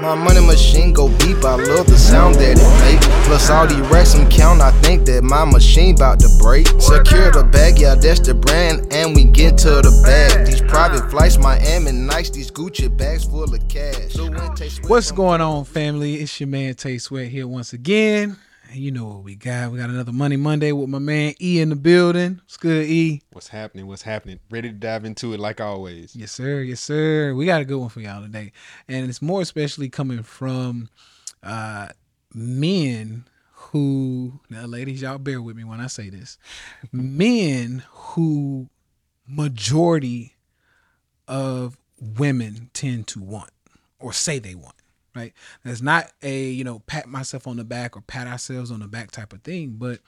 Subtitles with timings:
[0.00, 3.00] My money machine go beep, I love the sound that it make.
[3.26, 6.68] Plus all these racks I'm count, I think that my machine bout to break.
[6.80, 10.46] Secure the bag, yeah, that's the brand, and we get to the bag.
[10.46, 14.12] These private flights, Miami nice, these Gucci bags full of cash.
[14.12, 16.14] So when Tay Sweat What's going on, family?
[16.14, 18.38] It's your man Tay Sweat here once again.
[18.72, 19.72] You know what we got.
[19.72, 22.40] We got another Money Monday with my man E in the building.
[22.44, 23.22] What's good, E?
[23.32, 23.86] What's happening?
[23.86, 24.38] What's happening?
[24.48, 26.14] Ready to dive into it like always.
[26.14, 26.60] Yes, sir.
[26.60, 27.34] Yes, sir.
[27.34, 28.52] We got a good one for y'all today.
[28.86, 30.88] And it's more especially coming from
[31.42, 31.88] uh
[32.32, 36.38] men who now ladies, y'all bear with me when I say this.
[36.92, 38.68] men who
[39.26, 40.36] majority
[41.26, 43.50] of women tend to want
[43.98, 44.74] or say they want.
[45.14, 45.32] Right.
[45.64, 48.86] That's not a, you know, pat myself on the back or pat ourselves on the
[48.86, 49.76] back type of thing.
[49.76, 49.98] But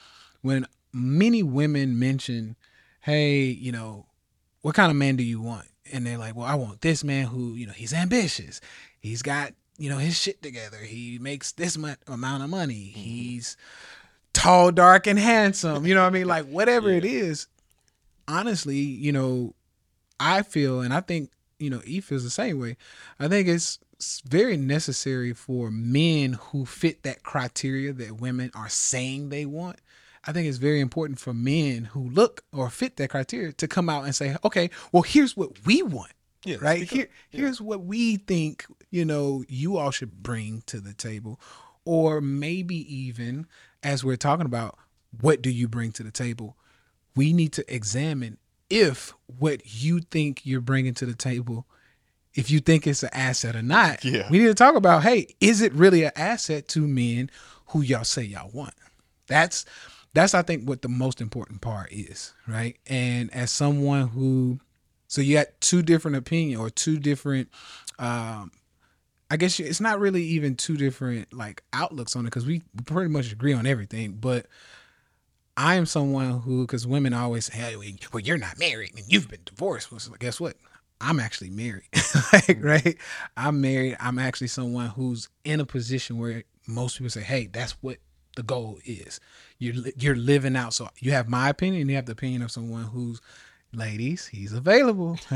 [0.42, 2.56] when many women mention,
[3.00, 4.06] hey, you know,
[4.60, 5.66] what kind of man do you want?
[5.92, 8.60] And they're like, well, I want this man who, you know, he's ambitious.
[9.00, 10.76] He's got, you know, his shit together.
[10.76, 12.92] He makes this much amount of money.
[12.94, 13.00] Mm-hmm.
[13.00, 13.56] He's
[14.32, 15.84] tall, dark, and handsome.
[15.84, 16.28] You know what I mean?
[16.28, 17.48] Like whatever it is,
[18.28, 19.54] honestly, you know,
[20.20, 22.76] I feel, and I think, you know, E feels the same way.
[23.18, 23.78] I think it's
[24.24, 29.80] very necessary for men who fit that criteria that women are saying they want.
[30.24, 33.88] I think it's very important for men who look or fit that criteria to come
[33.88, 36.12] out and say, okay, well, here's what we want.
[36.44, 40.92] Yeah, right here here's what we think you know you all should bring to the
[40.92, 41.40] table
[41.84, 43.46] or maybe even
[43.80, 44.76] as we're talking about
[45.20, 46.56] what do you bring to the table
[47.14, 51.64] we need to examine if what you think you're bringing to the table
[52.34, 54.28] if you think it's an asset or not Yeah.
[54.30, 57.30] we need to talk about hey is it really an asset to men
[57.68, 58.74] who y'all say y'all want
[59.26, 59.64] that's
[60.14, 64.58] that's i think what the most important part is right and as someone who
[65.08, 67.48] so you got two different opinion or two different
[67.98, 68.50] um
[69.30, 73.08] I guess it's not really even two different like outlooks on it because we pretty
[73.08, 74.18] much agree on everything.
[74.20, 74.44] But
[75.56, 79.06] I am someone who, because women always say, hey, well, well, you're not married and
[79.08, 79.90] you've been divorced.
[79.90, 80.58] Well, so guess what?
[81.02, 82.64] I'm actually married, like, mm.
[82.64, 82.96] right?
[83.36, 83.96] I'm married.
[84.00, 87.98] I'm actually someone who's in a position where most people say, hey, that's what
[88.36, 89.20] the goal is.
[89.58, 90.74] You're you're living out.
[90.74, 91.88] So you have my opinion.
[91.88, 93.20] You have the opinion of someone who's
[93.74, 95.18] ladies, he's available.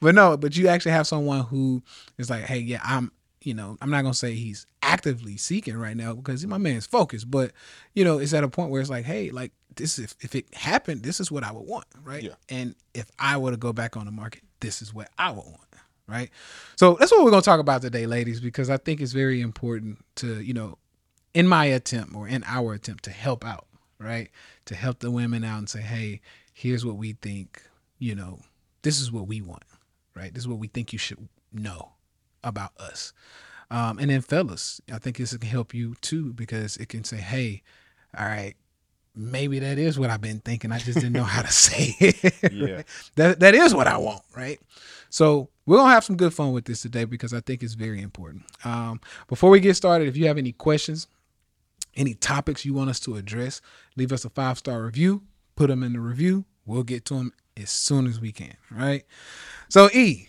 [0.00, 1.82] but no, but you actually have someone who
[2.16, 3.12] is like, hey, yeah, I'm,
[3.42, 7.30] you know, I'm not gonna say he's actively seeking right now because my man's focused,
[7.30, 7.52] but
[7.94, 10.52] you know, it's at a point where it's like, hey, like this if if it
[10.54, 12.22] happened, this is what I would want, right?
[12.22, 12.34] Yeah.
[12.48, 15.44] And if I were to go back on the market, this is what I would
[15.44, 15.60] want.
[16.06, 16.30] Right.
[16.76, 20.04] So that's what we're gonna talk about today, ladies, because I think it's very important
[20.16, 20.78] to, you know,
[21.34, 23.66] in my attempt or in our attempt to help out,
[23.98, 24.30] right?
[24.66, 26.22] To help the women out and say, hey,
[26.54, 27.62] here's what we think,
[27.98, 28.40] you know,
[28.82, 29.64] this is what we want,
[30.14, 30.32] right?
[30.32, 31.92] This is what we think you should know
[32.44, 33.12] about us.
[33.70, 37.18] Um, and then, fellas, I think this can help you too because it can say,
[37.18, 37.62] hey,
[38.18, 38.54] all right,
[39.14, 40.72] maybe that is what I've been thinking.
[40.72, 42.52] I just didn't know how to say it.
[42.52, 42.82] Yeah.
[43.16, 44.60] That, that is what I want, right?
[45.10, 48.00] So we're gonna have some good fun with this today because I think it's very
[48.00, 48.44] important.
[48.64, 51.08] Um, before we get started, if you have any questions,
[51.96, 53.60] any topics you want us to address,
[53.96, 55.22] leave us a five star review.
[55.56, 56.44] Put them in the review.
[56.64, 58.54] We'll get to them as soon as we can.
[58.70, 59.04] Right.
[59.68, 60.27] So E,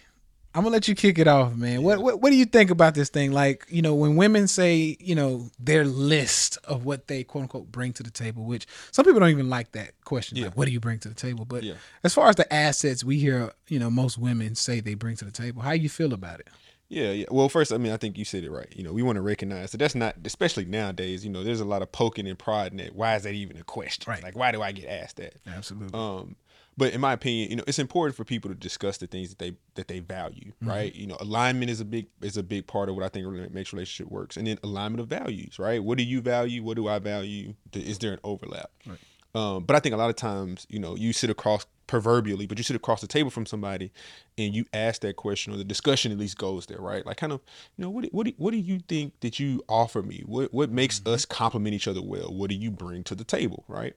[0.59, 1.83] I'm gonna let you kick it off, man.
[1.83, 3.31] What, what what do you think about this thing?
[3.31, 7.71] Like, you know, when women say, you know, their list of what they quote unquote
[7.71, 10.37] bring to the table, which some people don't even like that question.
[10.37, 10.45] Yeah.
[10.45, 11.45] Like, what do you bring to the table?
[11.45, 11.75] But Yeah.
[12.03, 15.25] as far as the assets we hear, you know, most women say they bring to
[15.25, 15.61] the table.
[15.61, 16.49] How you feel about it?
[16.89, 17.25] Yeah, yeah.
[17.29, 18.67] Well, first, I mean, I think you said it right.
[18.75, 21.23] You know, we want to recognize that that's not, especially nowadays.
[21.23, 22.95] You know, there's a lot of poking and prodding that.
[22.95, 24.05] Why is that even a question?
[24.11, 24.23] Right.
[24.23, 25.35] Like, why do I get asked that?
[25.47, 25.97] Absolutely.
[25.97, 26.35] Um,
[26.79, 29.37] but in my opinion, you know, it's important for people to discuss the things that
[29.37, 30.69] they that they value, mm-hmm.
[30.69, 30.95] right?
[30.95, 33.49] You know, alignment is a big is a big part of what I think really
[33.49, 35.83] makes relationship works, and then alignment of values, right?
[35.83, 36.63] What do you value?
[36.63, 37.53] What do I value?
[37.73, 38.71] Is there an overlap?
[38.87, 38.97] Right.
[39.35, 42.57] Um, but I think a lot of times, you know, you sit across proverbially, but
[42.57, 43.91] you sit across the table from somebody,
[44.37, 47.05] and you ask that question, or the discussion at least goes there, right?
[47.05, 47.41] Like, kind of,
[47.77, 50.23] you know, what do, what do, what do you think that you offer me?
[50.25, 52.33] What what makes us complement each other well?
[52.33, 53.95] What do you bring to the table, right?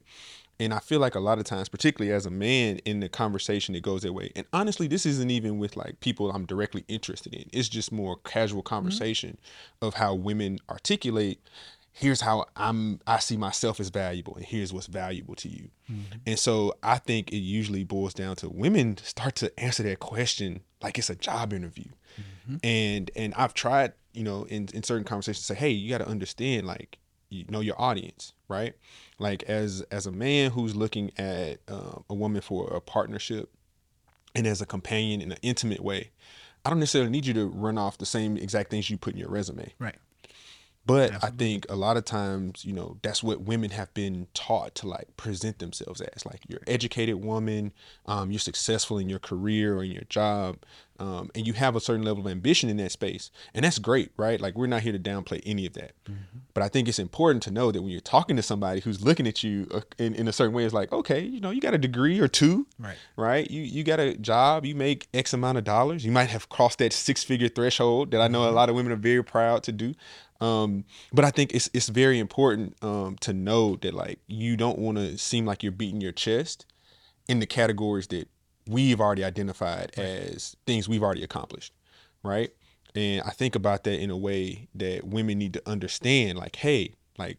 [0.60, 3.74] And I feel like a lot of times, particularly as a man in the conversation,
[3.74, 4.30] it goes that way.
[4.36, 7.48] And honestly, this isn't even with like people I'm directly interested in.
[7.52, 9.38] It's just more casual conversation
[9.80, 11.40] of how women articulate,
[11.92, 15.68] here's how I'm I see myself as valuable and here's what's valuable to you.
[16.26, 20.62] And so I think it usually boils down to women start to answer that question
[20.82, 21.90] like it's a job interview.
[22.64, 25.98] And and I've tried, you know, in, in certain conversations to say, hey, you got
[25.98, 26.98] to understand like
[27.28, 28.74] you know your audience, right?
[29.18, 33.50] Like as as a man who's looking at uh, a woman for a partnership
[34.34, 36.10] and as a companion in an intimate way,
[36.64, 39.20] I don't necessarily need you to run off the same exact things you put in
[39.20, 39.72] your resume.
[39.78, 39.96] Right.
[40.84, 44.74] But I think a lot of times, you know, that's what women have been taught
[44.76, 46.26] to like present themselves as.
[46.26, 47.72] Like you're an educated woman,
[48.06, 50.56] um, you're successful in your career or in your job,
[50.98, 53.30] um, and you have a certain level of ambition in that space.
[53.54, 54.40] And that's great, right?
[54.40, 55.92] Like we're not here to downplay any of that.
[56.54, 59.26] But I think it's important to know that when you're talking to somebody who's looking
[59.26, 61.72] at you uh, in, in a certain way, it's like, okay, you know, you got
[61.74, 62.96] a degree or two, Right.
[63.16, 63.48] right?
[63.50, 66.04] You you got a job, you make X amount of dollars.
[66.04, 68.90] You might have crossed that six figure threshold that I know a lot of women
[68.92, 69.94] are very proud to do.
[70.42, 74.78] Um, but I think it's it's very important um, to know that like you don't
[74.78, 76.66] want to seem like you're beating your chest
[77.28, 78.28] in the categories that
[78.66, 81.72] we've already identified as things we've already accomplished,
[82.24, 82.50] right?
[82.96, 86.94] And I think about that in a way that women need to understand, like, hey,
[87.18, 87.38] like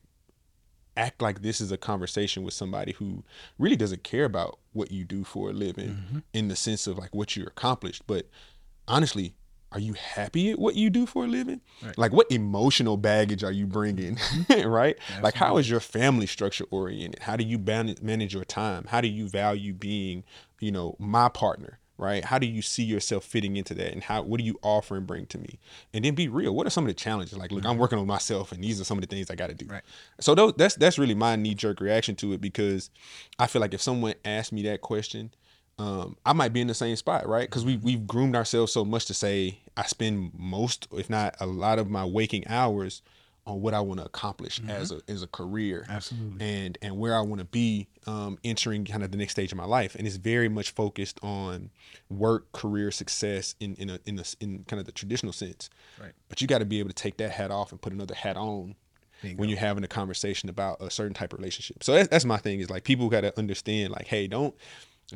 [0.96, 3.24] act like this is a conversation with somebody who
[3.60, 7.14] really doesn't care about what you do for a living in the sense of like
[7.14, 8.04] what you accomplished.
[8.08, 8.28] But
[8.88, 9.34] honestly
[9.74, 11.62] are you happy at what you do for a living?
[11.98, 14.18] Like what emotional baggage are you bringing?
[14.66, 14.98] Right?
[15.22, 17.24] Like how is your family structure oriented?
[17.24, 18.86] How do you manage your time?
[18.88, 20.24] How do you value being
[20.60, 21.80] you know my partner?
[21.98, 22.26] Right?
[22.26, 23.92] How do you see yourself fitting into that?
[23.94, 25.60] And how what do you offer and bring to me?
[25.94, 27.38] And then be real what are some of the challenges?
[27.38, 29.48] Like look i'm working on myself and these are some of the things i got
[29.48, 29.66] to do.
[29.66, 29.84] Right.
[30.20, 32.90] so those, that's that's really my knee jerk reaction to it because
[33.40, 35.32] I feel like if someone asked me that question,
[35.80, 37.50] um, I might be in the same spot, right?
[37.50, 41.46] Because we we've groomed ourselves so much to say I spend most, if not a
[41.46, 43.02] lot, of my waking hours
[43.46, 46.46] on what I want to accomplish as a as a career, Absolutely.
[46.46, 49.58] and and where I want to be um, entering kind of the next stage of
[49.58, 51.70] my life, and it's very much focused on
[52.10, 55.70] work, career success in in a in a in kind of the traditional sense.
[56.02, 56.14] Right.
[56.30, 58.38] But you got to be able to take that hat off and put another hat
[58.38, 58.76] on
[59.22, 59.40] Bingo.
[59.40, 61.84] when you're having a conversation about a certain type of relationship.
[61.84, 64.56] So that's, that's my thing is like people got to understand like, hey, don't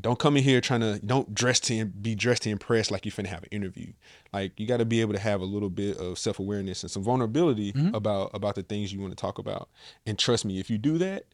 [0.02, 3.12] don't come in here trying to don't dress to be dressed to impress like you're
[3.12, 3.92] finna have an interview.
[4.34, 6.92] Like you got to be able to have a little bit of self awareness and
[6.92, 9.70] some vulnerability about about the things you want to talk about.
[10.06, 11.26] And trust me, if you do that.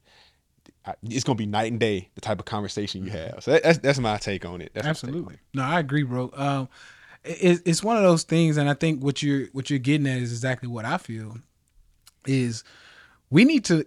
[0.85, 3.43] I- It's gonna be night and day the type of conversation you have.
[3.43, 4.71] So that, that's that's my take on it.
[4.73, 5.37] That's Absolutely.
[5.53, 6.29] No, I agree, bro.
[6.33, 6.69] Um,
[7.25, 10.19] it, it's one of those things, and I think what you're what you're getting at
[10.19, 11.37] is exactly what I feel.
[12.25, 12.63] Is
[13.29, 13.85] we need to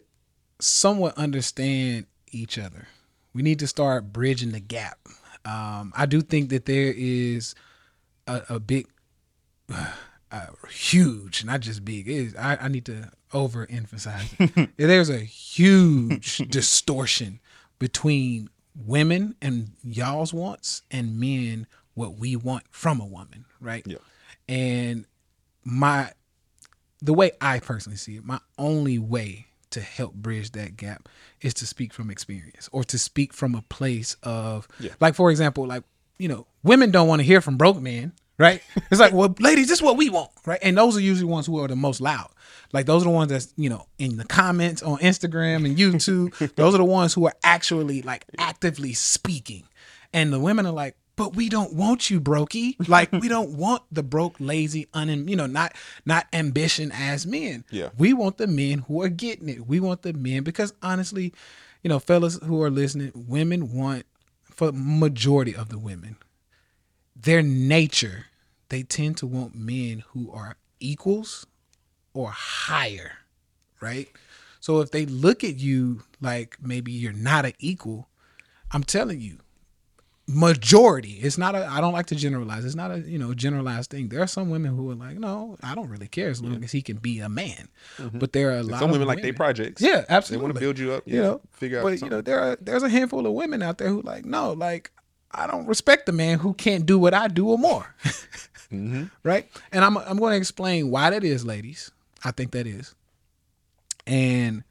[0.61, 2.89] somewhat understand each other.
[3.37, 4.99] We need to start bridging the gap.
[5.45, 7.55] Um, I do think that there is
[8.27, 8.87] a, a big,
[9.69, 12.09] uh, huge, not just big.
[12.09, 14.57] Is, I, I need to overemphasize.
[14.57, 14.71] it.
[14.79, 17.41] There's a huge distortion
[17.79, 23.85] between women and y'all's wants and men what we want from a woman, right?
[23.87, 23.99] Yeah.
[24.49, 25.05] And
[25.63, 26.11] my
[27.03, 31.09] the way I personally see it, my only way to help bridge that gap
[31.41, 34.93] is to speak from experience or to speak from a place of Yeah.
[35.01, 35.85] like for example, like,
[36.19, 38.63] you know, women don't want to hear from broke men, right?
[38.91, 40.59] It's like, well, ladies, this is what we want, right?
[40.63, 42.31] And those are usually ones who are the most loud.
[42.73, 46.55] Like those are the ones that's, you know, in the comments on Instagram and YouTube.
[46.57, 49.65] those are the ones who are actually like actively speaking.
[50.13, 52.77] And the women are like, but we don't want you, brokey.
[52.89, 55.75] Like we don't want the broke, lazy, un, you know, not
[56.05, 57.65] not ambition as men.
[57.71, 57.89] Yeah.
[57.97, 59.67] We want the men who are getting it.
[59.67, 61.33] We want the men because honestly,
[61.83, 64.05] you know, fellas who are listening, women want
[64.45, 66.17] for majority of the women,
[67.15, 68.27] their nature,
[68.69, 71.47] they tend to want men who are equals
[72.13, 73.13] or higher,
[73.81, 74.09] right?
[74.61, 78.09] So if they look at you like maybe you're not an equal,
[78.73, 79.39] I'm telling you,
[80.27, 81.13] majority.
[81.15, 81.67] It's not a.
[81.67, 82.65] I don't like to generalize.
[82.65, 84.09] It's not a you know generalized thing.
[84.09, 86.73] There are some women who are like, no, I don't really care as long as
[86.73, 87.69] he can be a man.
[88.13, 89.81] But there are a lot Some of women like they projects.
[89.81, 90.39] Yeah, absolutely.
[90.39, 91.03] They want to build you up.
[91.07, 91.15] Yeah.
[91.15, 91.85] You know, figure out.
[91.85, 94.53] but you know, there are there's a handful of women out there who like, no,
[94.53, 94.91] like
[95.31, 97.95] I don't respect the man who can't do what I do or more.
[98.73, 99.05] Mm-hmm.
[99.23, 99.49] Right?
[99.71, 101.93] And I'm I'm going to explain why that is, ladies.
[102.25, 102.97] I think that is.
[104.09, 104.65] And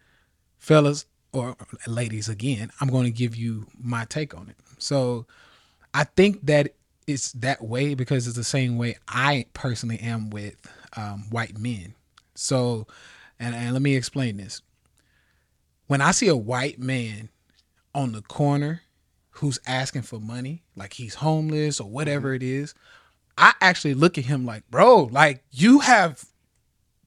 [0.57, 1.55] fellas or
[1.87, 4.57] ladies again, I'm going to give you my take on it.
[4.77, 5.25] So
[5.93, 6.73] I think that
[7.07, 10.55] it's that way because it's the same way I personally am with
[10.97, 11.93] um, white men.
[12.33, 12.87] So,
[13.39, 14.61] and, and let me explain this.
[15.87, 17.29] When I see a white man
[17.93, 18.81] on the corner
[19.31, 22.73] who's asking for money, like he's homeless or whatever it is,
[23.37, 26.25] I actually look at him like, bro, like you have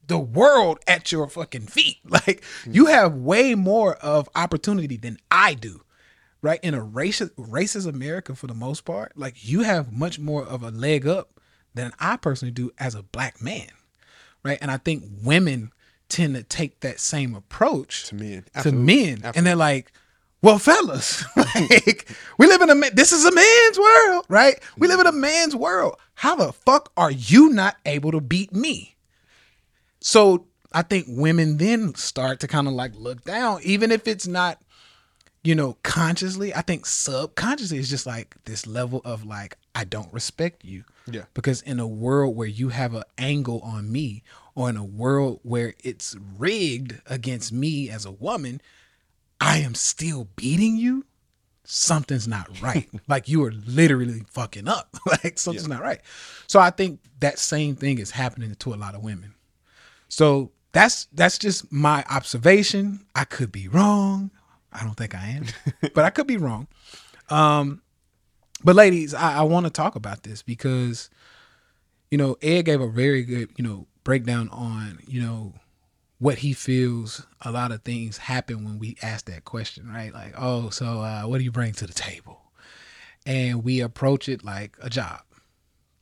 [0.07, 1.99] the world at your fucking feet.
[2.09, 5.83] Like you have way more of opportunity than I do.
[6.41, 6.61] Right?
[6.63, 10.63] In a racist racist America for the most part, like you have much more of
[10.63, 11.41] a leg up
[11.75, 13.69] than I personally do as a black man.
[14.45, 14.59] Right?
[14.61, 15.73] And I think women
[16.09, 18.45] tend to take that same approach to men.
[18.63, 19.21] to men.
[19.25, 19.33] Absolutely.
[19.35, 19.93] And they're like,
[20.41, 24.61] well, fellas, like we live in a this is a man's world, right?
[24.77, 25.97] We live in a man's world.
[26.15, 28.97] How the fuck are you not able to beat me?
[30.01, 34.27] So I think women then start to kind of like look down, even if it's
[34.27, 34.63] not,
[35.49, 36.55] you know, consciously.
[36.55, 40.85] I think subconsciously it's just like this level of like, I don't respect you.
[41.11, 41.23] Yeah.
[41.33, 44.23] Because in a world where you have an angle on me,
[44.55, 48.61] or in a world where it's rigged against me as a woman,
[49.41, 51.07] I am still beating you.
[51.65, 52.87] Something's not right.
[53.09, 54.99] like you are literally fucking up.
[55.07, 56.03] like something's not right.
[56.47, 59.33] So I think that same thing is happening to a lot of women.
[60.09, 63.07] So that's that's just my observation.
[63.15, 64.31] I could be wrong.
[64.73, 65.45] I don't think I am,
[65.95, 66.69] but I could be wrong.
[67.31, 67.83] Um,
[68.65, 71.11] but ladies, I, I want to talk about this because,
[72.11, 75.55] you know, Ed gave a very good, you know, breakdown on, you know,
[76.19, 80.13] what he feels a lot of things happen when we ask that question, right?
[80.13, 82.41] Like, oh, so uh, what do you bring to the table?
[83.25, 85.21] And we approach it like a job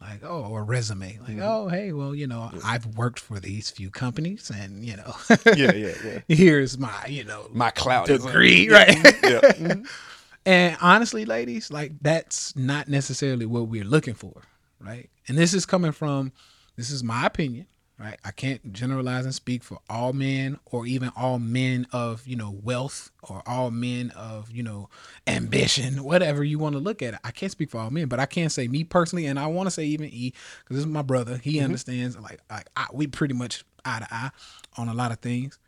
[0.00, 3.90] like oh or resume like oh hey well you know i've worked for these few
[3.90, 5.14] companies and you know
[5.56, 6.18] Yeah, yeah, yeah.
[6.28, 9.40] here's my you know My cloud degree right Yeah.
[9.40, 9.86] Mhm.
[10.46, 14.42] and honestly ladies like that's not necessarily what we're looking for
[14.80, 16.30] right and this is coming from
[16.76, 17.66] this is my opinion
[17.98, 18.18] right?
[18.24, 22.50] I can't generalize and speak for all men or even all men of you know
[22.62, 24.88] wealth or all men of you know
[25.26, 27.20] ambition whatever you want to look at it.
[27.24, 29.66] I can't speak for all men but i can say me personally and i want
[29.66, 31.64] to say even e because this is my brother he mm-hmm.
[31.64, 34.30] understands like like I, we pretty much eye to eye
[34.76, 35.58] on a lot of things.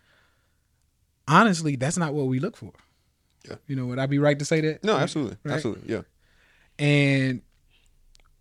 [1.27, 2.73] Honestly that's not what we look for.
[3.49, 3.57] Yeah.
[3.67, 4.85] you know would i be right to say that?
[4.85, 5.55] No, absolutely, Right?
[5.55, 6.03] absolutely, yeah.
[6.79, 7.41] and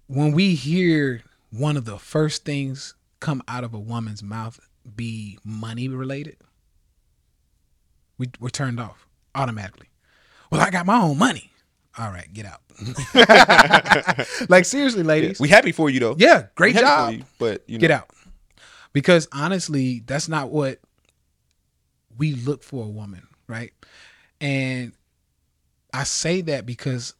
[0.08, 4.60] when we hear one of the first things come out of a woman's mouth
[4.96, 6.38] be money related,
[8.18, 9.88] we, we're turned off automatically.
[10.52, 11.52] Well, I got my own money.
[11.98, 12.62] All right, get out.
[14.50, 15.08] like, seriously, Yeah.
[15.08, 15.40] ladies.
[15.40, 16.16] We happy for you though.
[16.18, 17.14] Yeah, great job.
[17.14, 18.10] you, but you know, Get out.
[18.94, 20.80] Because honestly, that's not what
[22.18, 23.74] we look for a woman, right?
[24.40, 24.94] And
[25.94, 27.14] I say that because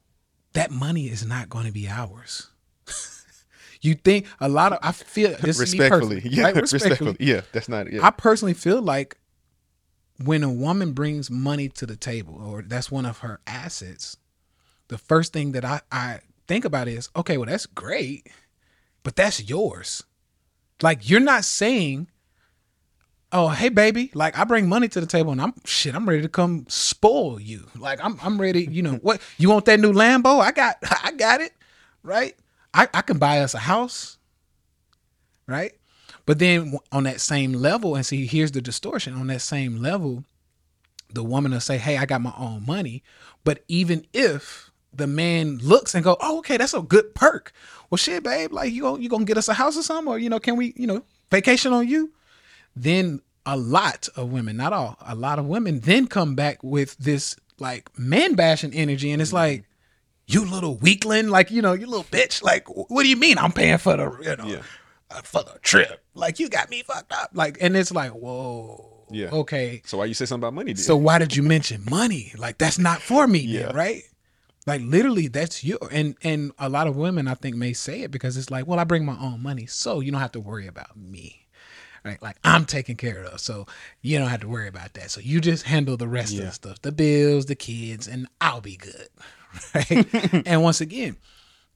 [0.54, 2.50] that money is not going to be ours.
[3.82, 6.56] you think a lot of I feel this respectfully, yeah, right?
[6.72, 7.42] respectfully, yeah.
[7.52, 8.06] That's not yeah.
[8.06, 9.18] I personally feel like
[10.24, 14.18] when a woman brings money to the table or that's one of her assets,
[14.88, 18.28] the first thing that I, I think about is, okay, well, that's great,
[19.04, 20.04] but that's yours.
[20.82, 22.08] Like you're not saying,
[23.32, 26.22] oh, hey baby, like I bring money to the table and I'm shit, I'm ready
[26.22, 27.68] to come spoil you.
[27.78, 30.40] Like I'm I'm ready, you know, what you want that new Lambo?
[30.40, 31.54] I got I got it,
[32.04, 32.36] right?
[32.74, 34.18] I, I can buy us a house,
[35.48, 35.74] right?
[36.26, 39.14] But then on that same level, and see, here's the distortion.
[39.14, 40.26] On that same level,
[41.12, 43.04] the woman will say, "Hey, I got my own money."
[43.44, 47.54] But even if the man looks and go, "Oh, okay, that's a good perk."
[47.90, 50.20] Well, shit, babe, like you gonna you gonna get us a house or something, or
[50.20, 52.12] you know, can we, you know, vacation on you?
[52.76, 56.98] Then a lot of women, not all, a lot of women then come back with
[56.98, 59.38] this like man bashing energy, and it's mm-hmm.
[59.38, 59.67] like,
[60.28, 62.44] you little weakling, like you know, you little bitch.
[62.44, 64.62] Like, what do you mean I'm paying for the, you know, Yeah.
[65.10, 66.04] uh, for the trip?
[66.14, 67.32] Like, you got me fucked up.
[67.34, 69.30] Like, and it's like, whoa, Yeah.
[69.32, 69.82] okay.
[69.86, 70.74] so why you say something about money?
[70.74, 70.84] Then?
[70.84, 72.34] So why did you mention money?
[72.38, 73.72] Like, that's not for me, yeah, Yeah.
[73.74, 74.04] right?
[74.66, 75.80] Like literally, that's you.
[75.92, 78.80] And and a lot of women, I think, may say it because it's like, well,
[78.80, 81.48] I bring my own money, so you don't have to worry about me.
[82.04, 82.22] Right?
[82.22, 83.66] Like I'm taken care of, so
[84.02, 85.10] you don't have to worry about that.
[85.10, 88.60] So you just handle the rest of the stuff, the bills, the kids, and I'll
[88.60, 89.08] be good.
[89.76, 90.48] Right?
[90.48, 91.18] and once again,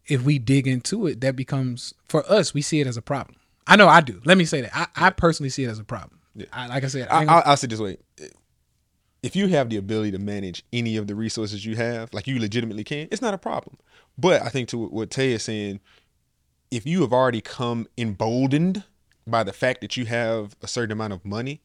[0.07, 3.37] if we dig into it, that becomes for us, we see it as a problem.
[3.67, 4.21] I know I do.
[4.25, 4.71] Let me say that.
[4.75, 6.19] I, I personally see it as a problem.
[6.51, 7.97] I, like I said, I I, ain't gonna- I, I'll say this way:
[9.23, 12.39] if you have the ability to manage any of the resources you have, like you
[12.39, 13.77] legitimately can, it's not a problem.
[14.17, 15.79] But I think to what Tay is saying,
[16.71, 18.83] if you have already come emboldened
[19.27, 21.61] by the fact that you have a certain amount of money,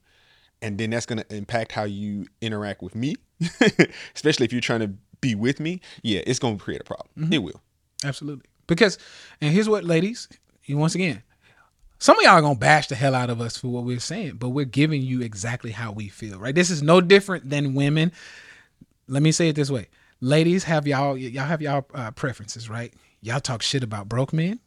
[0.61, 3.17] and then that's going to impact how you interact with me,
[4.15, 7.09] especially if you're trying to be with me, yeah, it's going to create a problem.
[7.17, 7.45] It mm-hmm.
[7.45, 7.61] will.
[8.05, 8.45] Absolutely.
[8.67, 8.99] Because,
[9.41, 10.29] and here's what, ladies,
[10.65, 11.23] you once again,
[11.99, 14.37] some of y'all are gonna bash the hell out of us for what we're saying,
[14.37, 16.55] but we're giving you exactly how we feel, right?
[16.55, 18.13] This is no different than women.
[19.09, 19.89] Let me say it this way:
[20.21, 22.93] ladies have y'all y'all have y'all uh, preferences, right?
[23.23, 24.61] Y'all talk shit about broke men,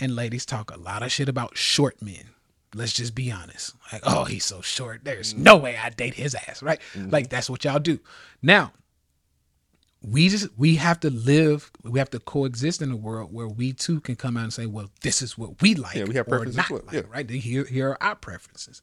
[0.00, 2.30] and ladies talk a lot of shit about short men.
[2.74, 3.74] Let's just be honest.
[3.92, 5.04] Like, oh, he's so short.
[5.04, 5.38] There's mm.
[5.38, 6.80] no way I date his ass, right?
[6.94, 7.12] Mm.
[7.12, 8.00] Like that's what y'all do.
[8.42, 8.72] Now,
[10.06, 13.72] we just we have to live we have to coexist in a world where we
[13.72, 16.28] too can come out and say well this is what we like Yeah, we have
[16.28, 17.00] or not like, yeah.
[17.08, 18.82] right here here are our preferences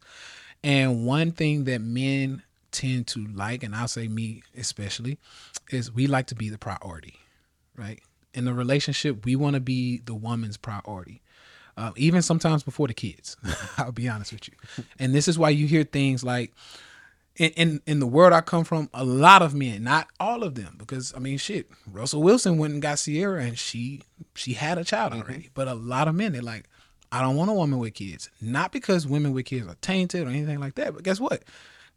[0.64, 5.18] and one thing that men tend to like, and I'll say me especially,
[5.72, 7.20] is we like to be the priority,
[7.76, 8.00] right?
[8.34, 11.22] In the relationship, we want to be the woman's priority.
[11.78, 13.38] Uh, even sometimes before the kids.
[13.78, 14.84] I'll be honest with you.
[15.00, 16.54] And this is why you hear things like,
[17.38, 20.56] in, in in the world I come from, a lot of men, not all of
[20.56, 24.02] them, because I mean, shit, Russell Wilson went and got Ciara, and she
[24.36, 25.22] she had a child mm-hmm.
[25.22, 25.50] already.
[25.54, 26.68] But a lot of men, they're like,
[27.12, 30.30] I don't want a woman with kids, not because women with kids are tainted or
[30.30, 30.94] anything like that.
[30.94, 31.44] But guess what?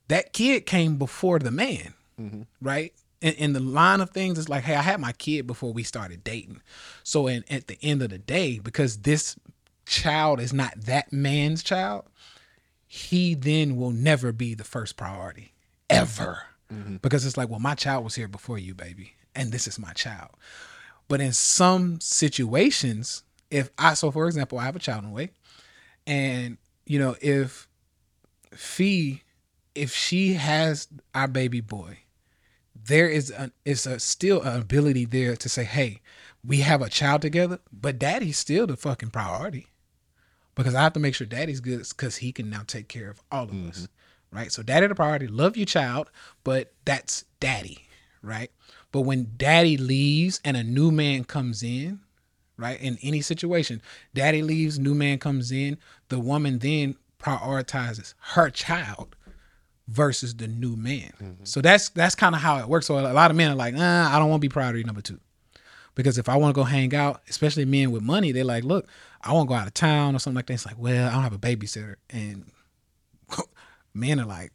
[0.08, 2.42] That kid came before the man, mm-hmm.
[2.60, 2.92] right?
[3.20, 5.82] In, in the line of things, it's like, hey, I had my kid before we
[5.82, 6.60] started dating.
[7.04, 9.36] So, and at the end of the day, because this
[9.86, 12.04] child is not that man's child,
[12.94, 15.52] he then will never be the first priority
[15.90, 16.42] ever.
[16.72, 16.96] Mm-hmm.
[16.96, 19.92] Because it's like well my child was here before you baby and this is my
[19.92, 20.30] child.
[21.08, 25.14] But in some situations if i so for example i have a child in the
[25.14, 25.30] way
[26.06, 27.68] and you know if
[28.52, 29.22] fee
[29.74, 31.98] if she has our baby boy
[32.74, 36.00] there is a is a still an ability there to say hey
[36.44, 39.68] we have a child together but daddy's still the fucking priority
[40.54, 43.20] because I have to make sure daddy's good because he can now take care of
[43.30, 44.36] all of us, mm-hmm.
[44.36, 44.52] right?
[44.52, 46.10] So daddy the priority, love your child,
[46.42, 47.86] but that's daddy,
[48.22, 48.50] right?
[48.92, 52.00] But when daddy leaves and a new man comes in,
[52.56, 52.80] right?
[52.80, 53.82] In any situation,
[54.14, 59.16] daddy leaves, new man comes in, the woman then prioritizes her child
[59.88, 61.12] versus the new man.
[61.22, 61.44] Mm-hmm.
[61.44, 62.86] So that's that's kind of how it works.
[62.86, 65.00] So a lot of men are like, nah, I don't want to be priority number
[65.00, 65.20] two.
[65.94, 68.88] Because if I want to go hang out, especially men with money, they're like, look,
[69.24, 70.54] I want to go out of town or something like that.
[70.54, 71.96] It's like, well, I don't have a babysitter.
[72.10, 72.50] And
[73.94, 74.52] men are like,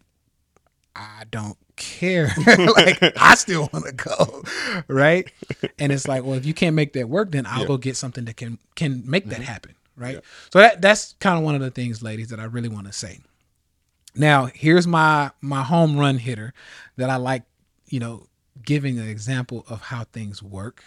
[0.96, 2.32] I don't care.
[2.76, 4.44] like, I still want to go.
[4.88, 5.32] Right.
[5.80, 7.68] And it's like, well, if you can't make that work, then I'll Yeah.
[7.68, 9.44] go get something that can can make that mm-hmm.
[9.44, 9.76] happen.
[9.96, 10.22] Right.
[10.52, 12.94] So that that's kind of one of the things, ladies, that I really want to
[12.94, 13.20] say.
[14.16, 16.54] Now, here's my my home run hitter
[16.98, 17.44] that I like,
[17.88, 18.28] you know,
[18.64, 20.84] giving an example of how things work.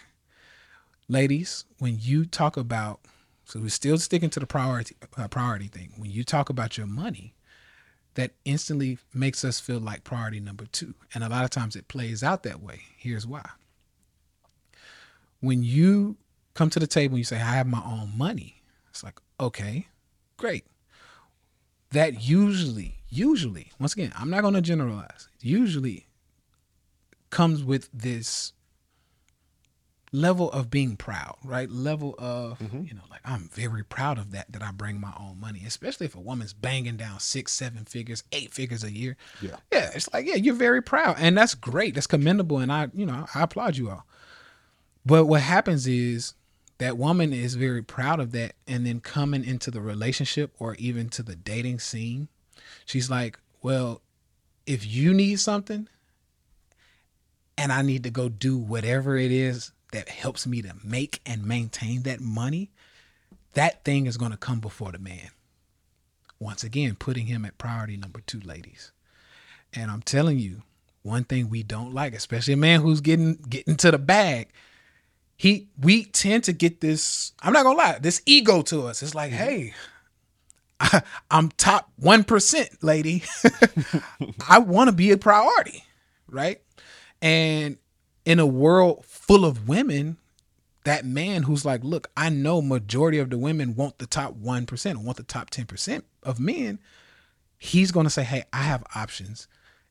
[1.07, 3.01] Ladies, when you talk about
[3.45, 5.93] so we're still sticking to the priority uh, priority thing.
[5.97, 7.35] When you talk about your money,
[8.15, 10.93] that instantly makes us feel like priority number 2.
[11.13, 12.81] And a lot of times it plays out that way.
[12.97, 13.47] Here's why.
[15.39, 16.17] When you
[16.53, 19.87] come to the table and you say I have my own money, it's like, okay,
[20.37, 20.65] great
[21.93, 26.07] that usually, usually, once again, I'm not going to generalize, usually
[27.29, 28.51] comes with this
[30.13, 31.69] level of being proud, right?
[31.69, 32.83] Level of, mm-hmm.
[32.83, 36.05] you know, like I'm very proud of that, that I bring my own money, especially
[36.05, 39.17] if a woman's banging down six, seven figures, eight figures a year.
[39.41, 39.55] Yeah.
[39.71, 39.89] Yeah.
[39.95, 41.15] It's like, yeah, you're very proud.
[41.19, 41.95] And that's great.
[41.95, 42.59] That's commendable.
[42.59, 44.05] And I, you know, I applaud you all.
[45.03, 46.35] But what happens is
[46.77, 48.53] that woman is very proud of that.
[48.67, 52.27] And then coming into the relationship or even to the dating scene,
[52.85, 54.01] she's like, well,
[54.67, 55.87] if you need something
[57.57, 61.45] and I need to go do whatever it is that helps me to make and
[61.45, 62.71] maintain that money,
[63.53, 65.29] that thing is going to come before the man.
[66.39, 68.91] Once again, putting him at priority number two, ladies.
[69.71, 70.63] And I'm telling you,
[71.03, 74.49] one thing we don't like, especially a man who's getting getting to the bag,
[75.37, 79.03] he we tend to get this, I'm not gonna lie, this ego to us.
[79.03, 79.43] It's like, mm-hmm.
[79.43, 79.73] hey,
[80.79, 81.01] I,
[81.31, 83.23] I'm top one percent, lady.
[84.49, 85.83] I want to be a priority,
[86.27, 86.61] right?
[87.21, 87.77] And
[88.25, 90.17] in a world full of women,
[90.83, 94.97] that man who's like, look, I know majority of the women want the top 1%,
[94.97, 96.79] want the top 10% of men,
[97.57, 99.47] he's going to say, hey, I have options.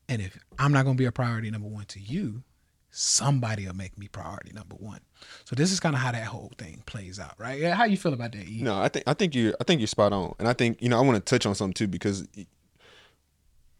[0.07, 2.43] And if I'm not going to be a priority number one to you,
[2.91, 4.99] somebody will make me priority number one.
[5.45, 7.59] So this is kind of how that whole thing plays out, right?
[7.59, 8.47] Yeah, how you feel about that?
[8.47, 8.61] E?
[8.61, 10.89] No, I think I think you're I think you're spot on, and I think you
[10.89, 12.27] know I want to touch on something too because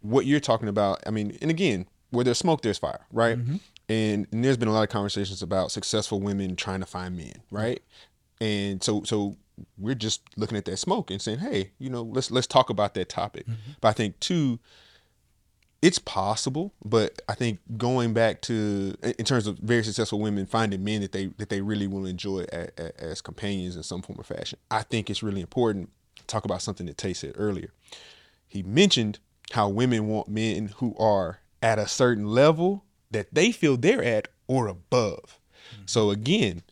[0.02, 1.04] what you're talking about.
[1.06, 3.38] I mean, and again, where there's smoke, there's fire, right?
[3.38, 3.58] Mm-hmm.
[3.94, 7.36] And, and there's been a lot of conversations about successful women trying to find men,
[7.52, 7.82] right?
[8.42, 9.38] And so so
[9.78, 12.96] we're just looking at that smoke and saying, hey, you know, let's let's talk about
[12.96, 13.46] that topic.
[13.46, 13.72] Mm-hmm.
[13.82, 14.60] But I think too,
[15.82, 20.84] it's possible, but I think going back to in terms of very successful women finding
[20.84, 24.20] men that they that they really will enjoy a, a, as companions in some form
[24.20, 24.58] or fashion.
[24.72, 27.70] I think it's really important to talk about something that Tay said earlier.
[28.48, 29.20] He mentioned
[29.52, 34.28] how women want men who are at a certain level that they feel they're at
[34.48, 35.40] or above.
[35.74, 35.84] Mm-hmm.
[35.86, 36.64] So again,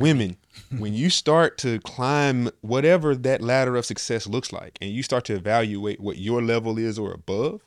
[0.00, 0.36] women,
[0.78, 5.24] when you start to climb whatever that ladder of success looks like, and you start
[5.26, 7.64] to evaluate what your level is or above,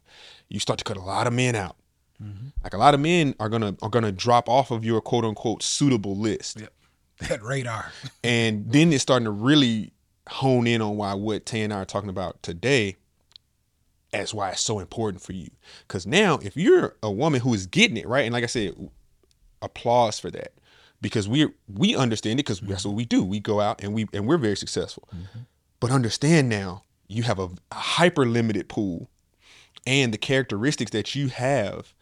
[0.50, 1.78] you start to cut a lot of men out.
[2.22, 2.48] Mm-hmm.
[2.64, 5.64] Like a lot of men are gonna are gonna drop off of your quote unquote
[5.64, 6.74] suitable list, Yep.
[7.30, 7.92] That radar.
[8.24, 9.94] and then it's starting to really
[10.28, 12.98] hone in on why what Tay and I are talking about today
[14.14, 15.50] That's why it's so important for you.
[15.88, 18.76] Because now, if you're a woman who is getting it right, and like I said,
[19.62, 20.54] applause for that,
[21.02, 23.24] because we we understand it because that's what we do.
[23.24, 25.10] We go out and we and we're very successful.
[25.14, 25.40] Mm-hmm.
[25.80, 29.10] But understand now, you have a, a hyper limited pool,
[29.86, 31.94] and the characteristics that you have,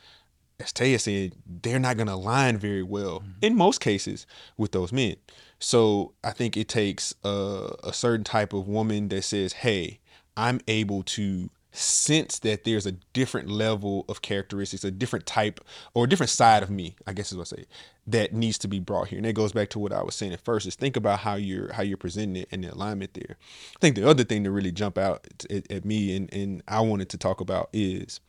[0.60, 3.32] as Taya said, they're not going to align very well mm-hmm.
[3.41, 5.15] in most cases with those men.
[5.60, 10.00] So I think it takes a, a certain type of woman that says, "Hey,
[10.36, 15.60] I'm able to." Sense that there's a different level of characteristics, a different type
[15.93, 17.65] or a different side of me, I guess is what I say,
[18.07, 19.17] that needs to be brought here.
[19.17, 21.36] And that goes back to what I was saying at first is think about how
[21.36, 23.38] you're how you're presenting it and the alignment there.
[23.39, 26.81] I think the other thing to really jump out at, at me and, and I
[26.81, 28.19] wanted to talk about is,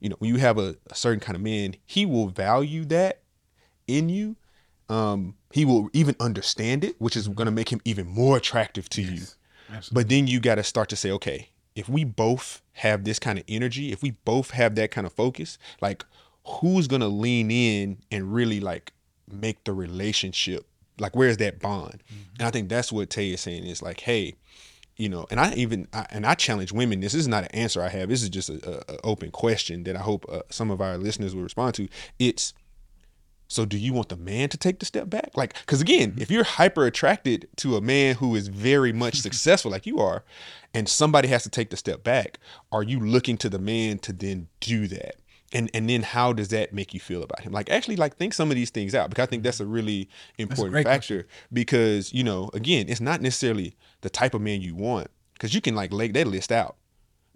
[0.00, 3.22] you know, when you have a, a certain kind of man, he will value that
[3.86, 4.36] in you.
[4.88, 8.88] Um, he will even understand it, which is going to make him even more attractive
[8.90, 9.22] to you.
[9.70, 9.92] Absolutely.
[9.92, 13.38] But then you got to start to say, okay, if we both have this kind
[13.38, 16.04] of energy, if we both have that kind of focus, like
[16.44, 18.92] who's gonna lean in and really like
[19.30, 20.66] make the relationship
[20.98, 22.02] like where's that bond?
[22.38, 24.34] And I think that's what Tay is saying is like, hey,
[24.96, 26.98] you know, and I even I, and I challenge women.
[26.98, 28.08] This is not an answer I have.
[28.08, 30.98] This is just a, a, a open question that I hope uh, some of our
[30.98, 31.88] listeners will respond to.
[32.18, 32.54] It's
[33.48, 35.30] so do you want the man to take the step back?
[35.34, 39.70] Like, because again, if you're hyper attracted to a man who is very much successful,
[39.70, 40.22] like you are,
[40.74, 42.38] and somebody has to take the step back,
[42.70, 45.16] are you looking to the man to then do that?
[45.50, 47.52] And and then how does that make you feel about him?
[47.52, 50.10] Like actually, like think some of these things out because I think that's a really
[50.36, 51.26] important great factor.
[51.50, 55.62] Because you know, again, it's not necessarily the type of man you want because you
[55.62, 56.76] can like lay that list out,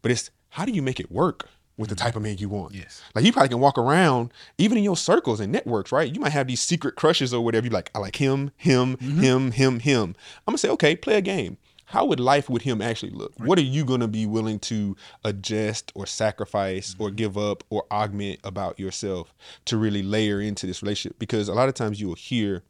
[0.03, 1.48] but it's how do you make it work
[1.83, 2.75] with the type of man you want?
[2.75, 3.03] Yes.
[3.14, 6.12] Like you probably can walk around, even in your circles and networks, right?
[6.12, 7.66] You might have these secret crushes or whatever.
[7.66, 9.21] You like, I like him, him, mm-hmm.
[9.21, 10.14] him, him, him.
[10.47, 11.59] I'm gonna say, okay, play a game.
[11.87, 13.35] How would life with him actually look?
[13.37, 17.16] What are you gonna be willing to adjust or sacrifice or mm-hmm.
[17.16, 19.35] give up or augment about yourself
[19.66, 21.18] to really layer into this relationship?
[21.18, 22.62] Because a lot of times you will hear,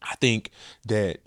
[0.00, 0.50] I think
[0.86, 1.18] that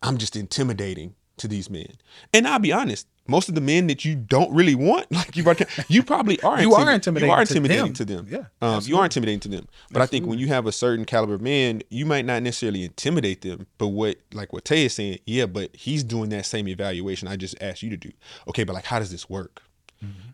[0.00, 1.92] I'm just intimidating to these men.
[2.32, 5.44] And I'll be honest, most of the men that you don't really want, like you,
[5.88, 6.60] you probably are.
[6.60, 7.94] You are intimidating You are to intimidating them.
[7.94, 8.26] to them.
[8.28, 8.44] Yeah, um,
[8.84, 9.04] you are absolutely.
[9.04, 9.68] intimidating to them.
[9.90, 12.84] But I think when you have a certain caliber of man, you might not necessarily
[12.84, 13.66] intimidate them.
[13.76, 17.36] But what, like what Tay is saying, yeah, but he's doing that same evaluation I
[17.36, 18.10] just asked you to do.
[18.48, 19.62] Okay, but like, how does this work?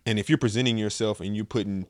[0.07, 1.87] And if you're presenting yourself and you're putting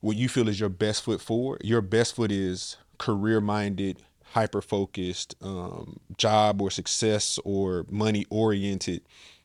[0.00, 4.62] what you feel is your best foot forward, your best foot is career minded, hyper
[4.62, 9.02] focused, um, job or success or money oriented.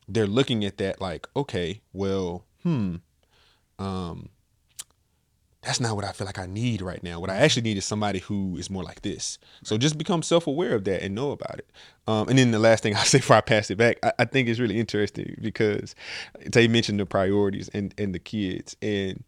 [0.07, 2.97] They're looking at that like, okay, well, hmm,
[3.79, 4.29] um,
[5.65, 7.19] that's not what I feel like I need right now.
[7.19, 9.39] What I actually need is somebody who is more like this.
[9.63, 11.69] So just become self aware of that and know about it.
[12.07, 14.25] Um, and then the last thing I'll say before I pass it back, I, I
[14.25, 15.95] think it's really interesting because
[16.45, 19.23] they mentioned the priorities and and the kids and.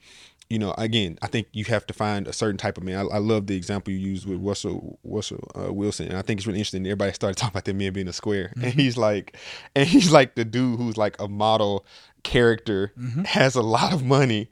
[0.49, 2.97] You know, again, I think you have to find a certain type of man.
[2.97, 6.39] I, I love the example you used with Russell Russell uh, Wilson, and I think
[6.39, 6.85] it's really interesting.
[6.85, 8.79] Everybody started talking about that man being a square, and mm-hmm.
[8.79, 9.37] he's like,
[9.75, 11.85] and he's like the dude who's like a model
[12.23, 13.23] character, mm-hmm.
[13.23, 14.49] has a lot of money,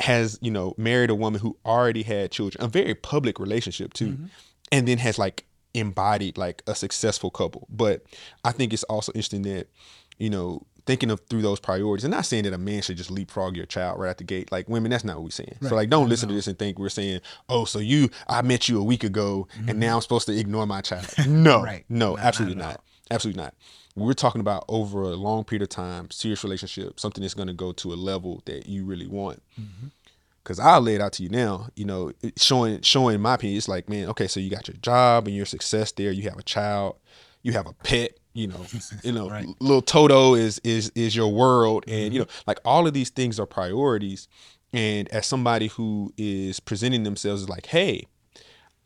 [0.00, 4.12] has you know married a woman who already had children, a very public relationship too,
[4.12, 4.26] mm-hmm.
[4.72, 7.66] and then has like embodied like a successful couple.
[7.70, 8.02] But
[8.44, 9.68] I think it's also interesting that
[10.18, 13.12] you know thinking of through those priorities and not saying that a man should just
[13.12, 15.76] leapfrog your child right out the gate like women that's not what we're saying so
[15.76, 18.80] like don't listen to this and think we're saying oh so you i met you
[18.80, 19.78] a week ago and mm-hmm.
[19.78, 21.84] now i'm supposed to ignore my child no Right.
[21.88, 22.84] no No, not absolutely not, all.
[23.12, 23.54] absolutely not
[23.94, 27.54] we're talking about over a long period of time serious relationship something that's going to
[27.54, 29.86] go to a level that you really want mm-hmm.
[30.42, 31.68] because I'll lay it out to you now.
[31.76, 35.26] You know, showing showing my opinion, it's like, man, okay, so you got your job
[35.26, 36.10] and your success there.
[36.12, 36.96] You have a child,
[37.42, 38.12] you have a pet.
[38.32, 38.66] You know,
[39.02, 39.46] you know, Right.
[39.60, 42.12] little Toto is is is your world, and mm-hmm.
[42.12, 44.28] you know, like all of these things are priorities.
[44.72, 48.06] And as somebody who is presenting themselves as like, hey,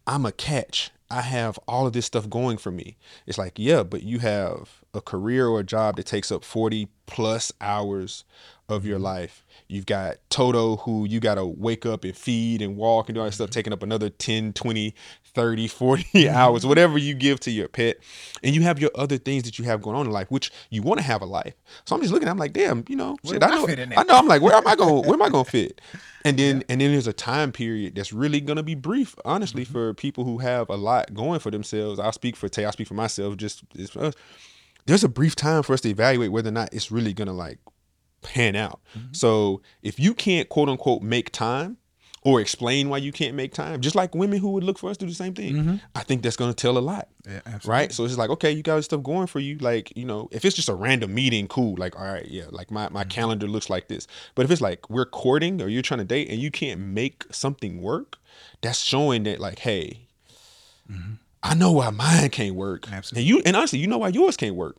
[0.06, 0.90] I'm a catch.
[1.10, 2.96] I have all of this stuff going for me.
[3.26, 6.88] It's like, yeah, but you have a career or a job that takes up 40
[7.06, 8.24] plus hours
[8.68, 9.44] of your life.
[9.68, 13.20] You've got Toto who you got to wake up and feed and walk and do
[13.20, 14.94] all that stuff, taking up another 10, 20,
[15.34, 17.98] 30, 40 hours, whatever you give to your pet.
[18.42, 20.82] And you have your other things that you have going on in life, which you
[20.82, 21.54] want to have a life.
[21.84, 23.66] So I'm just looking, I'm like, damn, you know, shit, I I know?
[23.96, 24.16] I know.
[24.16, 25.04] I'm like, where am I going?
[25.04, 25.80] Where am I going to fit?
[26.26, 29.62] And then, and then there's a time period that's really going to be brief, honestly,
[29.62, 32.00] for people who have a lot going for themselves.
[32.00, 32.64] I'll speak for Tay.
[32.64, 33.36] I'll speak for myself.
[33.36, 34.14] Just it's for us.
[34.86, 37.32] There's a brief time for us to evaluate whether or not it's really going to
[37.32, 37.58] like
[38.22, 38.80] pan out.
[38.96, 39.12] Mm-hmm.
[39.12, 41.78] So if you can't quote unquote make time,
[42.26, 44.96] or explain why you can't make time, just like women who would look for us
[44.96, 45.54] do the same thing.
[45.54, 45.76] Mm-hmm.
[45.94, 47.08] I think that's going to tell a lot.
[47.26, 47.70] Yeah, absolutely.
[47.70, 47.92] Right.
[47.92, 49.58] So it's like, okay, you got stuff going for you.
[49.58, 51.74] Like, you know, if it's just a random meeting, cool.
[51.76, 53.10] Like, all right, yeah, like my, my mm-hmm.
[53.10, 54.06] calendar looks like this.
[54.34, 57.26] But if it's like we're courting or you're trying to date and you can't make
[57.30, 58.16] something work,
[58.62, 60.08] that's showing that, like, hey,
[61.44, 62.90] I know why mine can't work.
[62.90, 63.20] Absolutely.
[63.20, 64.76] And you and honestly, you know why yours can't work.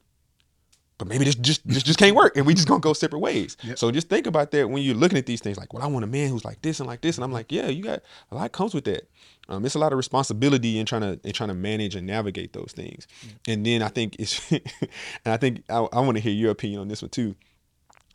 [0.98, 3.56] But maybe this just this just can't work and we just gonna go separate ways.
[3.76, 6.06] So just think about that when you're looking at these things like, well, I want
[6.06, 7.18] a man who's like this and like this.
[7.18, 8.02] And I'm like, yeah, you got
[8.32, 9.10] a lot comes with that.
[9.48, 12.54] Um, it's a lot of responsibility in trying to in trying to manage and navigate
[12.54, 13.08] those things.
[13.48, 14.62] And then I think it's and
[15.26, 17.36] I think I, I want to hear your opinion on this one too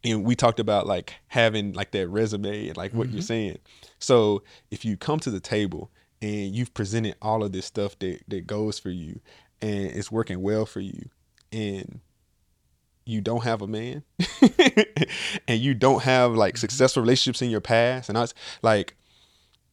[0.03, 3.59] and we talked about like having like that resume and like what you're saying.
[3.99, 5.91] So if you come to the table
[6.23, 9.21] and you've presented all of this stuff that that goes for you
[9.63, 11.09] and it's working well for you
[11.53, 12.01] and
[13.05, 14.03] you don't have a man
[15.49, 16.61] and you don't have like mm-hmm.
[16.61, 18.97] successful relationships in your past and I was like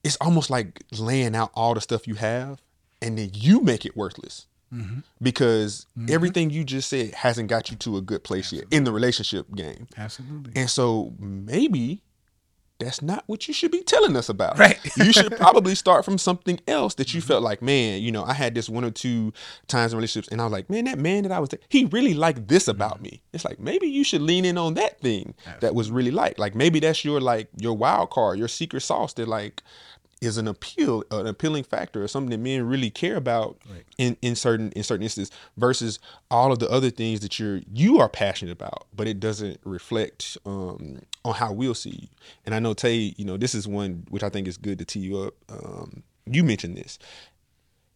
[0.03, 2.61] it's almost like laying out all the stuff you have
[3.01, 4.99] and then you make it worthless mm-hmm.
[5.21, 6.13] because mm-hmm.
[6.13, 9.53] everything you just said hasn't got you to a good place yet in the relationship
[9.55, 9.87] game.
[9.97, 10.53] Absolutely.
[10.55, 12.01] And so maybe
[12.79, 14.57] that's not what you should be telling us about.
[14.57, 14.79] Right.
[14.97, 18.33] you should probably start from something else that you felt like, man, you know, I
[18.33, 19.33] had this one or two
[19.67, 22.13] times in relationships and I was like, man, that man that I was, he really
[22.13, 22.71] liked this mm-hmm.
[22.71, 23.21] about me.
[23.33, 26.55] It's like, maybe you should lean in on that thing that was really like, like
[26.55, 29.63] maybe that's your, like your wild card, your secret sauce that like,
[30.19, 33.57] is an appeal, an appealing factor, or something that men really care about
[33.97, 35.99] in, in certain in certain instances, versus
[36.31, 40.37] all of the other things that you're you are passionate about, but it doesn't reflect
[40.45, 42.07] um, on how we'll see you.
[42.45, 44.85] And I know Tay, you know, this is one which I think is good to
[44.85, 45.33] tee you up.
[45.49, 46.97] Um, you mentioned this.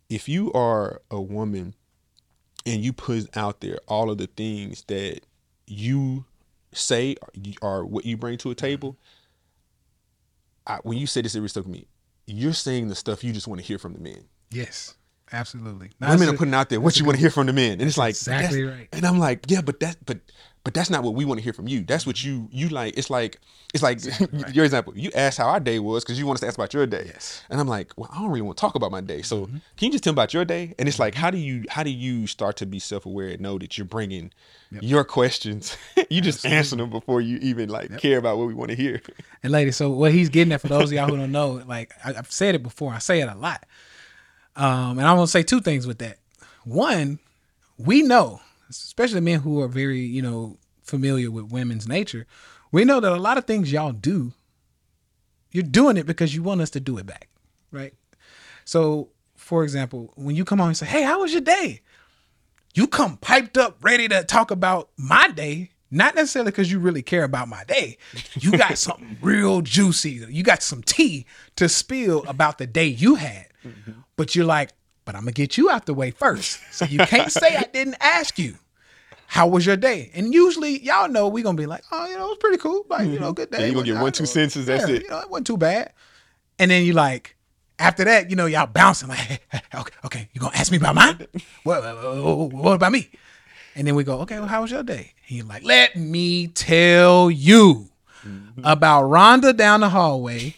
[0.10, 1.73] If you are a woman
[2.65, 5.21] and you put out there all of the things that
[5.65, 6.25] you
[6.73, 7.15] say
[7.62, 8.97] are what you bring to a table,
[10.67, 11.88] I, when you say this, it really stuck with me.
[12.32, 14.26] You're saying the stuff you just want to hear from the men.
[14.52, 14.96] Yes.
[15.32, 15.91] Absolutely.
[16.00, 17.98] Women are putting out there what you want to hear from the men, and it's
[17.98, 18.89] like exactly right.
[18.91, 20.20] And I'm like, yeah, but that, but,
[20.63, 21.84] but that's not what we want to hear from you.
[21.84, 22.98] That's what you, you like.
[22.98, 23.39] It's like,
[23.74, 24.00] it's like
[24.54, 24.94] your example.
[24.96, 27.06] You asked how our day was because you want us to ask about your day.
[27.08, 27.41] Yes.
[27.44, 27.54] Mm-hmm.
[27.54, 29.22] And I'm like, well, I don't really want to talk about my day.
[29.22, 30.76] So can you just tell me about your day?
[30.78, 33.39] And it's like, how do you, how do you start to be self aware and
[33.39, 34.32] know that you're bringing
[34.70, 35.78] your questions?
[36.10, 39.02] you just answer them before you even like care about what we want to hear.
[39.44, 41.94] And ladies, so what he's getting at for those of y'all who don't know, like
[42.04, 43.65] I, I've said it before, I say it a lot.
[44.62, 46.17] Um, and I'm gonna say two things with that.
[46.63, 47.19] One,
[47.78, 52.28] we know, especially men who are very, you know, familiar with women's nature,
[52.71, 54.34] we know that a lot of things y'all do,
[55.52, 57.30] you're doing it because you want us to do it back,
[57.71, 57.93] right?
[58.65, 61.82] So, for example, when you come on and say, "Hey, how was your day?"
[62.74, 67.02] you come piped up, ready to talk about my day, not necessarily because you really
[67.02, 67.97] care about my day.
[68.39, 70.26] You got something real juicy.
[70.30, 71.26] You got some tea
[71.58, 73.47] to spill about the day you had.
[74.17, 74.71] But you're like,
[75.06, 76.60] but I'm gonna get you out the way first.
[76.71, 78.56] So you can't say I didn't ask you.
[79.28, 80.12] How was your day?
[80.13, 82.86] And usually, y'all know we're gonna be like, oh, you know, it was pretty cool.
[82.89, 83.34] Like, you know, mm-hmm.
[83.36, 83.67] good day.
[83.69, 85.04] You gonna get one, two sentences, that's yeah, it.
[85.04, 85.93] You know, it wasn't too bad.
[86.60, 87.38] And then you like,
[87.80, 89.39] after that, you know, y'all bouncing like, hey,
[89.76, 91.28] okay, okay, you gonna ask me about mine?
[91.63, 93.10] What, what, what about me?
[93.76, 95.13] And then we go, okay, well, how was your day?
[95.28, 97.89] And you're like, let me tell you
[98.26, 98.62] mm-hmm.
[98.65, 100.56] about Rhonda down the hallway.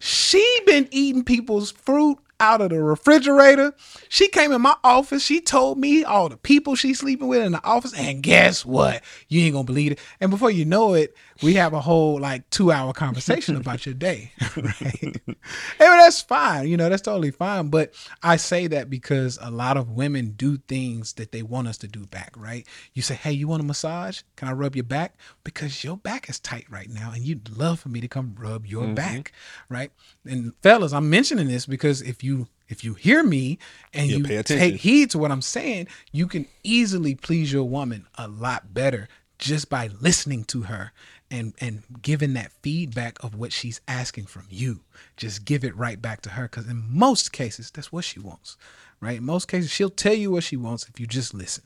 [0.00, 3.74] she been eating people's fruit out of the refrigerator.
[4.08, 5.22] She came in my office.
[5.22, 7.94] She told me all the people she's sleeping with in the office.
[7.94, 9.02] And guess what?
[9.28, 9.98] You ain't gonna believe it.
[10.20, 13.94] And before you know it, we have a whole like two hour conversation about your
[13.94, 14.32] day.
[14.56, 15.02] Right.
[15.26, 15.36] and
[15.78, 16.66] that's fine.
[16.66, 17.68] You know, that's totally fine.
[17.68, 21.76] But I say that because a lot of women do things that they want us
[21.78, 22.66] to do back, right?
[22.94, 24.22] You say, Hey, you want a massage?
[24.36, 25.18] Can I rub your back?
[25.44, 28.66] Because your back is tight right now, and you'd love for me to come rub
[28.66, 28.94] your mm-hmm.
[28.94, 29.32] back,
[29.68, 29.90] right?
[30.24, 32.25] And fellas, I'm mentioning this because if you
[32.68, 33.58] if you hear me
[33.92, 38.06] and Yeah, you take heed to what I'm saying, you can easily please your woman
[38.16, 39.08] a lot better
[39.38, 40.92] just by listening to her
[41.30, 44.80] and and giving that feedback of what she's asking from you.
[45.16, 48.56] Just give it right back to her cuz in most cases that's what she wants.
[49.00, 49.18] Right?
[49.18, 51.64] In most cases she'll tell you what she wants if you just listen.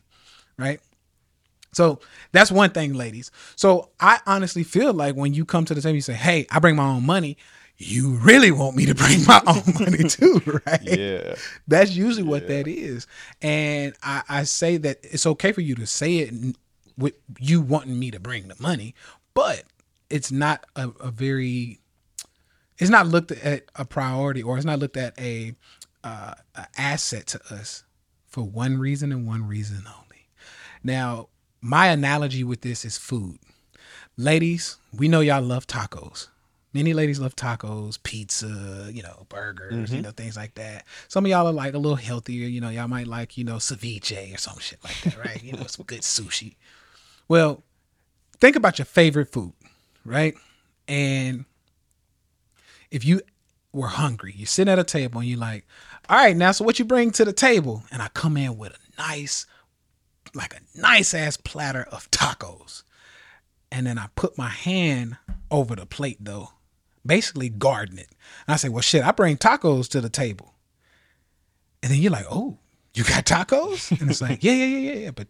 [0.59, 0.81] Right?
[1.73, 2.01] So
[2.33, 3.31] that's one thing, ladies.
[3.57, 6.59] So I honestly feel like when you come to the table, you say, "Hey, I
[6.59, 7.37] bring my own money."
[7.83, 10.83] You really want me to bring my own money too, right?
[10.83, 11.35] Yeah.
[11.67, 13.07] That's usually what that is.
[13.41, 16.57] And I, I say that it's okay for you to say it
[16.99, 18.95] with you wanting me to bring the money,
[19.33, 19.65] but
[20.11, 21.81] it's not a, a very,
[22.77, 25.55] it's not looked at a priority or it's not looked at a,
[26.05, 27.85] uh, a asset to us
[28.29, 30.29] for one reason and one reason only.
[30.85, 31.29] Now,
[31.63, 33.39] my analogy with this is food.
[34.19, 36.29] Ladies, we know y'all love tacos.
[36.73, 40.03] Many ladies love tacos, pizza, you know, burgers, you mm-hmm.
[40.03, 40.87] know, things like that.
[41.09, 43.57] Some of y'all are like a little healthier, you know, y'all might like, you know,
[43.57, 45.43] ceviche or some shit like that, right?
[45.43, 46.55] you know, some good sushi.
[47.27, 47.65] Well,
[48.41, 49.53] think about your favorite food,
[50.05, 50.35] right?
[50.87, 51.45] And
[52.91, 53.21] if you
[53.73, 55.67] were hungry, you sit at a table and you're like,
[56.09, 57.85] all right, now, so what you bring to the table?
[57.91, 59.47] And I come in with a nice,
[60.35, 62.83] like a nice ass platter of tacos.
[63.73, 65.17] And then I put my hand
[65.51, 66.51] over the plate though,
[67.05, 68.09] basically guarding it.
[68.47, 70.55] And I say, well, shit, I bring tacos to the table.
[71.83, 72.59] And then you're like, oh,
[72.95, 73.99] you got tacos?
[74.01, 75.11] And it's like, yeah, yeah, yeah, yeah, yeah.
[75.11, 75.29] But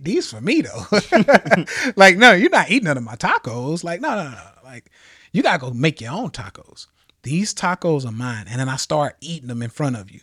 [0.00, 0.84] these for me though.
[1.96, 3.82] like, no, you're not eating none of my tacos.
[3.82, 4.48] Like, no, no, no.
[4.62, 4.90] Like,
[5.32, 6.86] you gotta go make your own tacos.
[7.22, 8.46] These tacos are mine.
[8.48, 10.20] And then I start eating them in front of you.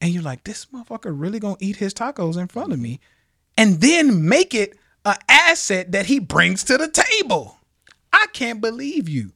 [0.00, 3.00] And you're like, this motherfucker really gonna eat his tacos in front of me
[3.56, 7.58] and then make it an asset that he brings to the table.
[8.12, 9.32] I can't believe you.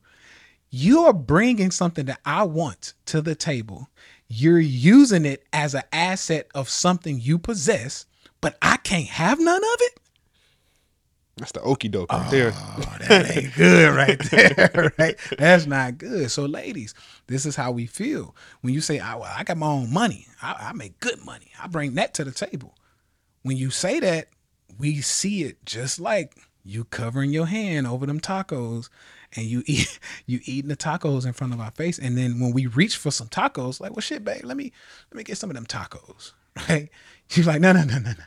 [0.74, 3.90] You're bringing something that I want to the table.
[4.26, 8.06] You're using it as an asset of something you possess,
[8.40, 10.00] but I can't have none of it.
[11.36, 12.52] That's the okie doke right there.
[12.54, 15.16] Oh, that ain't good right there, right?
[15.38, 16.30] That's not good.
[16.30, 16.94] So, ladies,
[17.26, 20.26] this is how we feel when you say, "I, well, I got my own money.
[20.40, 21.50] I, I make good money.
[21.62, 22.74] I bring that to the table."
[23.42, 24.28] When you say that,
[24.78, 28.88] we see it just like you covering your hand over them tacos,
[29.36, 32.52] and you eat you eating the tacos in front of our face, and then when
[32.52, 34.72] we reach for some tacos, like, "Well, shit, babe, let me
[35.10, 36.32] let me get some of them tacos,"
[36.68, 36.88] right?
[37.30, 38.24] You're like, "No, no, no, no, no."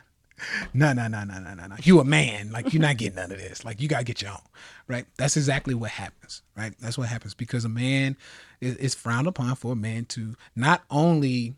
[0.74, 1.76] no, no, no, no, no, no, no.
[1.82, 2.50] You a man.
[2.52, 3.64] Like you're not getting none of this.
[3.64, 4.38] Like you gotta get your own.
[4.86, 5.06] Right?
[5.16, 6.42] That's exactly what happens.
[6.56, 6.74] Right?
[6.78, 8.16] That's what happens because a man
[8.60, 11.54] is, is frowned upon for a man to not only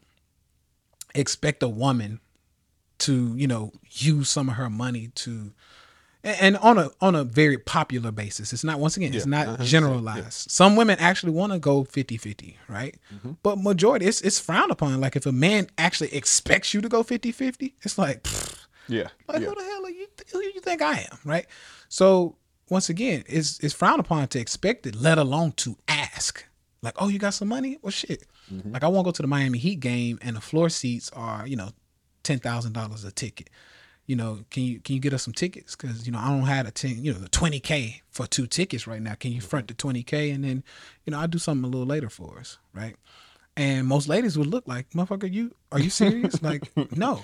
[1.15, 2.21] expect a woman
[2.99, 5.53] to, you know, use some of her money to
[6.24, 8.52] and on a on a very popular basis.
[8.52, 10.50] It's not once again, it's Yeah, not uh-huh, generalized.
[10.50, 12.96] Some women actually want to go 50-50, right?
[13.14, 13.33] Mm-hmm.
[13.42, 15.00] But majority it's it's frowned upon.
[15.00, 19.09] Like if a man actually expects you to go 50-50, it's like pfft, Yeah.
[19.28, 19.48] like yeah.
[19.48, 20.07] who the hell are you?
[20.33, 21.18] Who you think I am?
[21.24, 21.46] Right.
[21.88, 22.37] So
[22.68, 26.44] once again, it's it's frowned upon to expect it, let alone to ask.
[26.83, 27.78] Like, oh, you got some money?
[27.83, 28.24] Well, shit.
[28.52, 28.72] Mm-hmm.
[28.72, 31.57] Like I won't go to the Miami Heat game, and the floor seats are you
[31.57, 31.70] know
[32.24, 33.48] ten thousand dollars a ticket.
[34.09, 35.77] You know, can you can you get us some tickets?
[35.77, 38.47] Because you know I don't have a ten, you know, the twenty k for two
[38.47, 39.14] tickets right now.
[39.14, 40.64] Can you front the twenty k and then
[41.05, 42.97] you know I'll do something a little later for us, right?
[43.55, 46.42] And most ladies would look like, motherfucker, you are you serious?
[46.42, 46.62] like,
[46.97, 47.23] no.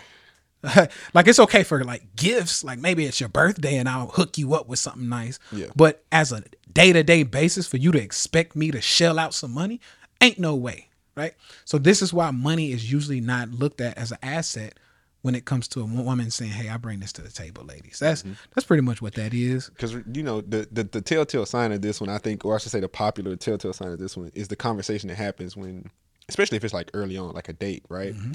[1.14, 4.54] like it's okay for like gifts, like maybe it's your birthday and I'll hook you
[4.54, 5.38] up with something nice.
[5.52, 5.68] Yeah.
[5.74, 9.32] But as a day to day basis, for you to expect me to shell out
[9.32, 9.80] some money,
[10.20, 11.34] ain't no way, right?
[11.64, 14.78] So this is why money is usually not looked at as an asset
[15.24, 17.98] when it comes to a woman saying, "Hey, I bring this to the table, ladies."
[17.98, 18.34] That's mm-hmm.
[18.54, 19.70] that's pretty much what that is.
[19.70, 22.58] because you know the, the the telltale sign of this one, I think, or I
[22.58, 25.90] should say, the popular telltale sign of this one is the conversation that happens when,
[26.28, 28.12] especially if it's like early on, like a date, right?
[28.12, 28.32] Mm-hmm.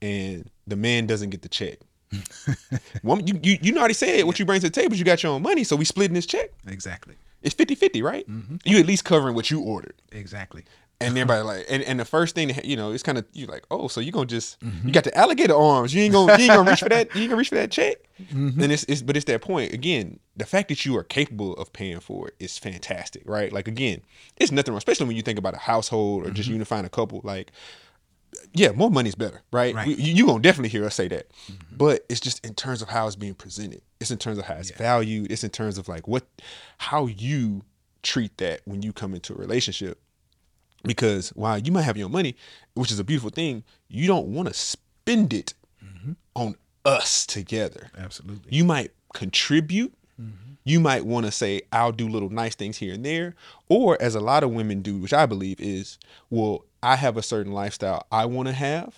[0.00, 1.80] And the man doesn't get the check.
[3.02, 4.96] Woman, you, you you already said what you bring to the table.
[4.96, 6.52] You got your own money, so we splitting this check.
[6.66, 7.16] Exactly.
[7.42, 8.28] It's 50-50, right?
[8.28, 8.56] Mm-hmm.
[8.64, 9.94] You at least covering what you ordered.
[10.10, 10.64] Exactly.
[11.02, 13.64] And everybody like, and, and the first thing you know, it's kind of you like,
[13.70, 14.90] oh, so you gonna just you mm-hmm.
[14.90, 15.94] got the alligator arms.
[15.94, 17.14] You ain't gonna you ain't gonna reach for that.
[17.14, 17.96] You ain't gonna reach for that check.
[18.22, 18.62] Mm-hmm.
[18.62, 20.20] And it's, it's but it's that point again.
[20.36, 23.50] The fact that you are capable of paying for it is fantastic, right?
[23.50, 24.02] Like again,
[24.36, 26.56] it's nothing wrong, especially when you think about a household or just mm-hmm.
[26.56, 27.22] unifying a couple.
[27.24, 27.50] Like,
[28.52, 29.74] yeah, more money's better, right?
[29.74, 29.86] Right.
[29.86, 31.30] We- you, you gonna definitely hear us say that,
[31.72, 33.80] but it's just in terms of how it's being presented.
[34.00, 35.32] It's in terms of how it's valued.
[35.32, 36.26] It's in terms of like what,
[36.76, 37.62] how you
[38.02, 39.98] treat that when you come into a relationship
[40.84, 42.36] because while you might have your money,
[42.74, 46.12] which is a beautiful thing, you don't want to spend it mm-hmm.
[46.34, 47.90] on us together.
[47.96, 48.54] Absolutely.
[48.54, 49.92] You might contribute.
[50.20, 50.52] Mm-hmm.
[50.64, 53.34] You might want to say, I'll do little nice things here and there.
[53.68, 57.22] Or, as a lot of women do, which I believe is, well, I have a
[57.22, 58.94] certain lifestyle I want to have.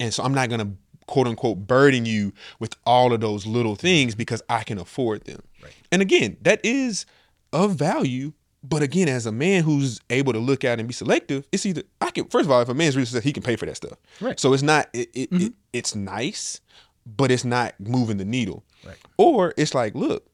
[0.00, 0.72] And so I'm not going to
[1.06, 5.42] quote unquote burden you with all of those little things because I can afford them.
[5.90, 7.06] And again, that is
[7.52, 8.32] of value.
[8.64, 11.82] But again, as a man who's able to look out and be selective, it's either
[12.00, 13.76] I can first of all, if a man's really successful, he can pay for that
[13.76, 13.98] stuff.
[14.20, 14.38] Right.
[14.38, 15.46] So it's not it, it, it mm-hmm.
[15.72, 16.60] it's nice,
[17.04, 18.64] but it's not moving the needle.
[18.84, 18.96] Right.
[19.16, 20.26] Or it's like, look,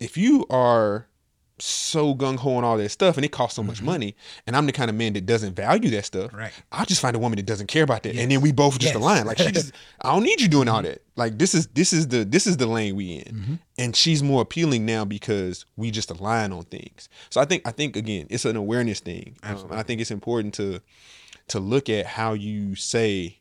[0.00, 1.06] if you are
[1.60, 4.14] so gung ho on all that stuff and it costs so much money,
[4.46, 6.52] and I'm the kind of man that doesn't value that stuff, Right.
[6.72, 8.94] I'll just find a woman that doesn't care about that, and then we both just
[8.94, 9.02] Yes.
[9.02, 9.26] align.
[9.26, 11.02] Like she just, I don't need you doing all that.
[11.16, 14.40] Like this is this is the this is the lane we in, and she's more
[14.42, 17.08] appealing now because we just align on things.
[17.30, 19.36] So I think I think again, it's an awareness thing.
[19.42, 20.80] Um, I think it's important to
[21.48, 23.38] to look at how you say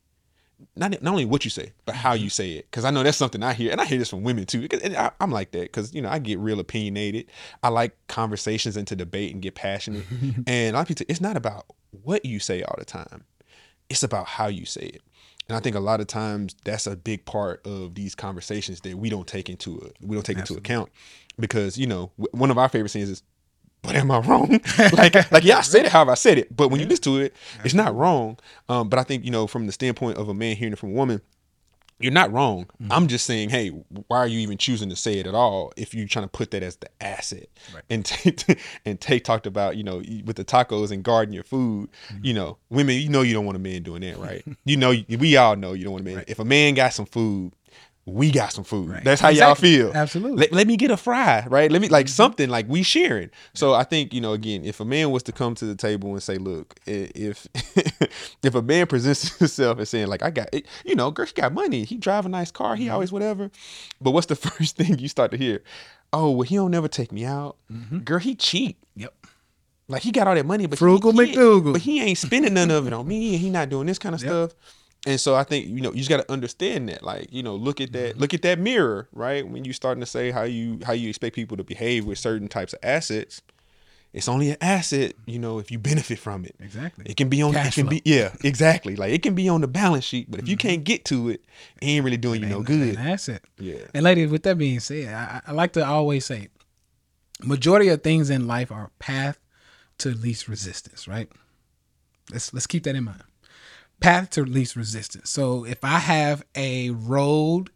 [0.75, 2.23] not not only what you say, but how mm-hmm.
[2.23, 2.67] you say it.
[2.69, 4.67] Because I know that's something I hear, and I hear this from women too.
[4.83, 7.27] And I, I'm like that because you know I get real opinionated.
[7.63, 10.05] I like conversations and to debate and get passionate.
[10.47, 11.65] and a lot of people, it's not about
[12.03, 13.23] what you say all the time.
[13.89, 15.01] It's about how you say it.
[15.47, 18.97] And I think a lot of times that's a big part of these conversations that
[18.97, 19.95] we don't take into it.
[20.01, 20.89] We don't take into account
[21.39, 23.23] because you know w- one of our favorite scenes is
[23.81, 24.59] but am I wrong?
[24.93, 27.17] like, like yeah, I said it however I said it, but when you listen to
[27.19, 28.37] it, it's not wrong.
[28.69, 30.89] Um, but I think you know, from the standpoint of a man hearing it from
[30.89, 31.21] a woman,
[31.99, 32.65] you're not wrong.
[32.81, 32.91] Mm-hmm.
[32.91, 35.95] I'm just saying, hey, why are you even choosing to say it at all if
[35.95, 37.47] you're trying to put that as the asset?
[37.89, 38.35] And Tay,
[38.85, 41.89] and Tay talked about, you know, with the tacos and guarding your food.
[42.09, 42.25] Mm-hmm.
[42.25, 44.43] You know, women, you know, you don't want a man doing that, right?
[44.65, 46.23] you know, we all know you don't want a man.
[46.27, 47.53] If a man got some food.
[48.09, 48.89] We got some food.
[48.89, 49.03] Right.
[49.03, 49.91] That's how y'all feel.
[49.93, 50.37] Absolutely.
[50.37, 51.69] Let, let me get a fry, right?
[51.69, 51.93] Let me Mm-hmm.
[51.93, 53.29] like something like we sharing.
[53.53, 56.11] So I think you know again, if a man was to come to the table
[56.13, 57.47] and say, "Look, if
[58.43, 61.33] if a man presents himself as saying like I got, it, you know, girl, he
[61.33, 62.83] got money, he drive a nice car, Mm-hmm.
[62.83, 63.51] he always whatever,"
[63.99, 65.61] but what's the first thing you start to hear?
[66.13, 67.57] Oh, well, he don't never take me out.
[68.05, 68.77] Girl, he cheat.
[68.95, 69.13] Yep.
[69.89, 71.73] Like he got all that money, but Frugal he, he McDougal.
[71.73, 74.15] But he ain't spending none of it on me, and he not doing this kind
[74.15, 74.29] of Yep.
[74.29, 74.53] stuff.
[75.07, 77.55] And so I think you know you just got to understand that, like you know,
[77.55, 78.03] look at Mm-hmm.
[78.07, 79.47] that, look at that mirror, right?
[79.47, 82.49] When you starting to say how you how you expect people to behave with certain
[82.49, 83.41] types of assets,
[84.11, 86.55] it's only an asset, you know, if you benefit from it.
[86.59, 87.05] Exactly.
[87.07, 87.97] It can be on, Cash it can flow.
[87.97, 88.03] Mm-hmm.
[88.03, 88.95] be, yeah, exactly.
[88.97, 91.41] Like it can be on the balance sheet, but if you can't get to it,
[91.81, 92.97] it ain't really doing you no good.
[92.97, 93.43] An asset.
[93.59, 93.85] Yeah.
[93.93, 96.49] And ladies, with that being said, I, I like to always say,
[97.41, 99.39] majority of things in life are path
[99.99, 101.29] to least resistance, right?
[102.31, 103.23] Let's let's keep that in mind.
[103.99, 105.29] Path to least resistance.
[105.29, 107.71] So if I have a road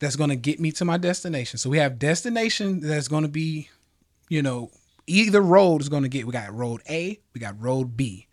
[0.00, 3.28] that's going to get me to my destination, so we have destination that's going to
[3.28, 3.68] be,
[4.28, 4.70] you know,
[5.06, 6.26] either road is going to get.
[6.26, 8.26] We got road A, we got road B.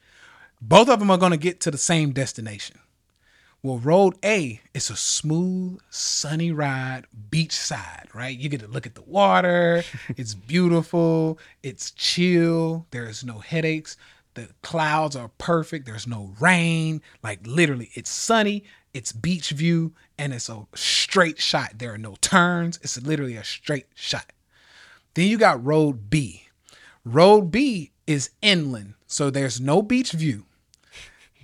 [0.62, 2.78] Both of them are going to get to the same destination.
[3.64, 8.36] Well, Road A is a smooth, sunny ride, beachside, right?
[8.36, 9.84] You get to look at the water.
[10.18, 11.38] it's beautiful.
[11.62, 12.88] It's chill.
[12.90, 13.98] There's no headaches.
[14.34, 15.86] The clouds are perfect.
[15.86, 17.02] There's no rain.
[17.24, 18.64] Like literally, it's sunny.
[18.94, 21.80] It's beach view, and it's a straight shot.
[21.80, 22.78] There are no turns.
[22.82, 24.34] It's literally a straight shot.
[25.14, 26.48] Then you got Road B.
[27.06, 30.46] Road B is inland, so there's no beach view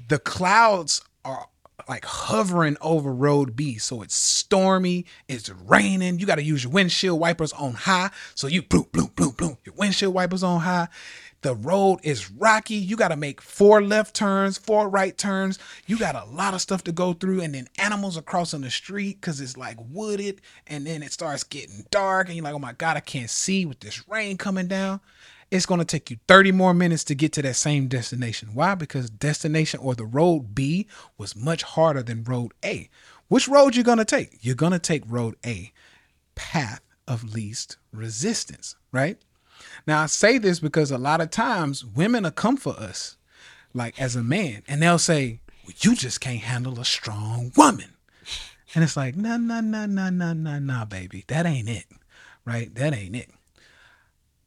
[0.07, 1.47] the clouds are
[1.88, 3.77] like hovering over road B.
[3.77, 6.19] So it's stormy, it's raining.
[6.19, 8.09] You got to use your windshield wipers on high.
[8.35, 9.57] So you bloom, bloom, bloom, bloom.
[9.63, 10.88] Your windshield wipers on high.
[11.41, 12.75] The road is rocky.
[12.75, 15.59] You got to make four left turns, four right turns.
[15.85, 17.41] You got a lot of stuff to go through.
[17.41, 20.41] And then animals are crossing the street because it's like wooded.
[20.65, 22.27] And then it starts getting dark.
[22.27, 24.99] And you're like, oh my God, I can't see with this rain coming down
[25.49, 28.49] it's going to take you 30 more minutes to get to that same destination.
[28.53, 28.75] Why?
[28.75, 32.89] Because destination or the road B was much harder than road A.
[33.29, 34.38] Which road you're going to take?
[34.41, 35.71] You're going to take road A,
[36.35, 39.17] path of least resistance, right?
[39.86, 43.18] Now I say this because a lot of times women will come for us
[43.74, 47.93] like as a man and they'll say, well, you just can't handle a strong woman.
[48.76, 51.24] And it's like, nah, nah, nah, nah, nah, nah, nah, baby.
[51.28, 51.86] That ain't it.
[52.45, 52.74] Right?
[52.76, 53.30] That ain't it.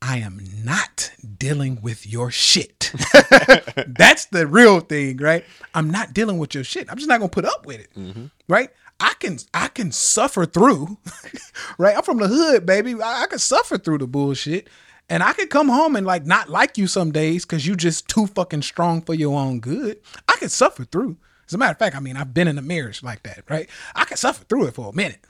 [0.02, 2.92] I am not dealing with your shit.
[3.86, 5.44] That's the real thing, right?
[5.74, 6.90] I'm not dealing with your shit.
[6.90, 8.26] I'm just not gonna put up with it, mm-hmm.
[8.48, 8.70] right?
[8.98, 10.96] I can I can suffer through,
[11.78, 11.96] right?
[11.96, 12.94] I'm from the hood, baby.
[12.94, 14.68] I, I can suffer through the bullshit,
[15.10, 18.08] and I could come home and like not like you some days because you just
[18.08, 20.00] too fucking strong for your own good.
[20.28, 21.18] I could suffer through.
[21.46, 23.68] As a matter of fact, I mean I've been in a marriage like that, right?
[23.94, 25.20] I could suffer through it for a minute,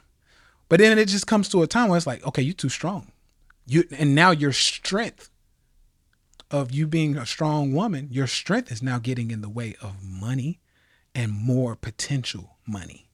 [0.68, 3.10] but then it just comes to a time where it's like, okay, you're too strong
[3.70, 5.30] you and now your strength
[6.50, 10.02] of you being a strong woman your strength is now getting in the way of
[10.02, 10.60] money
[11.14, 13.08] and more potential money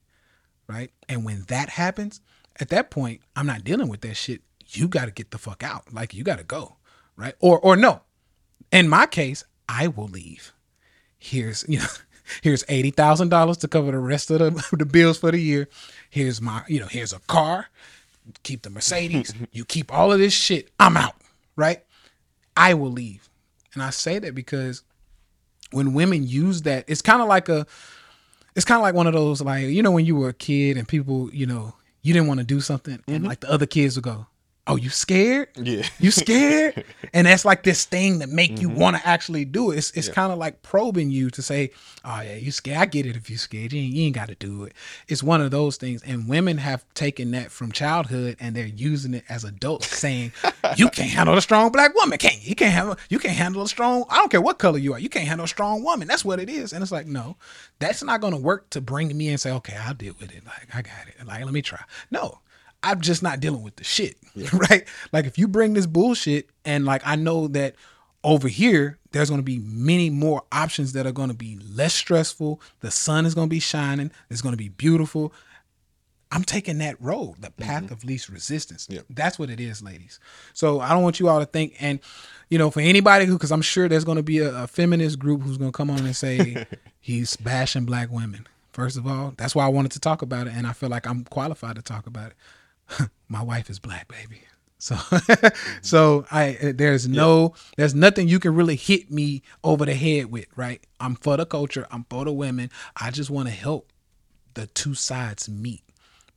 [0.67, 2.21] right and when that happens
[2.59, 5.63] at that point i'm not dealing with that shit you got to get the fuck
[5.63, 5.93] out.
[5.93, 6.77] Like you got to go
[7.17, 7.35] right?
[7.41, 8.03] Or or no.
[8.71, 10.53] In my case i will leave.
[11.19, 11.87] Here's you know
[12.43, 15.69] here's eighty thousand dollars to cover the rest of the, the bills for the year.
[16.11, 17.69] Here's my you know here's a car.
[18.43, 21.15] Keep the Mercedes, you keep all of this shit, I'm out,
[21.55, 21.85] right?
[22.57, 23.29] I will leave.
[23.73, 24.83] And I say that because
[25.71, 27.67] when women use that, it's kind of like a
[28.57, 30.77] it's kind of like one of those like, you know when you were a kid
[30.77, 33.27] and people, you know, you didn't want to do something and mm-hmm.
[33.27, 34.27] like the other kids would go,
[34.67, 35.49] oh, you scared?
[35.57, 35.87] Yeah.
[35.99, 36.85] You scared?
[37.15, 38.61] and that's like this thing that make Mm-hmm.
[38.63, 39.79] you want to actually do it.
[39.79, 41.71] It's, it's kind of like probing you to say,
[42.05, 42.79] oh yeah, you scared.
[42.79, 43.73] I get it if you scared.
[43.73, 44.73] You ain't, you ain't got to do it.
[45.09, 46.03] It's one of those things.
[46.05, 50.33] And women have taken that from childhood and they're using it as adults saying,
[50.77, 52.49] you can't handle a strong black woman, can you?
[52.51, 54.99] You can't handle, you can't handle a strong, I don't care what color you are.
[54.99, 56.07] You can't handle a strong woman.
[56.09, 56.73] That's what it is.
[56.73, 57.37] And it's like, no,
[57.79, 60.45] that's not going to work to bring me and say, okay, I'll deal with it.
[60.47, 61.27] Like, I got it.
[61.27, 61.83] Like, let me try.
[62.11, 62.39] No,
[62.87, 64.17] I'm just not dealing with the shit,
[64.53, 64.87] right?
[65.13, 67.75] Like if you bring this bullshit and like I know that
[68.23, 71.95] over here there's going to be many more options that are going to be less
[71.95, 72.61] stressful.
[72.81, 74.13] The sun is going to be shining.
[74.31, 75.33] It's going to be beautiful.
[76.33, 77.93] I'm taking that road, the path mm-hmm.
[77.93, 78.89] of least resistance.
[78.91, 79.01] Yeah.
[79.09, 80.19] That's what it is, ladies.
[80.55, 82.01] So I don't want you all to think, and
[82.49, 85.19] you know, for anybody who, because I'm sure there's going to be a, a feminist
[85.19, 86.67] group who's going to come on and say
[87.01, 88.47] he's bashing black women.
[88.73, 91.07] First of all, that's why I wanted to talk about it, and I feel like
[91.07, 92.37] I'm qualified to talk about it.
[93.29, 94.43] My wife is black, baby.
[94.79, 94.97] So,
[95.83, 100.27] so I eh, there's no there's nothing you can really hit me over the head
[100.27, 100.85] with, right?
[101.01, 101.87] I'm for the culture.
[101.91, 102.71] I'm for the women.
[102.95, 103.91] I just want to help
[104.57, 105.83] the two sides meet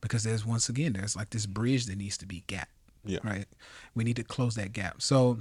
[0.00, 2.68] because there's once again there's like this bridge that needs to be gap
[3.04, 3.18] Yeah.
[3.24, 3.46] right
[3.94, 5.38] we need to close that gap so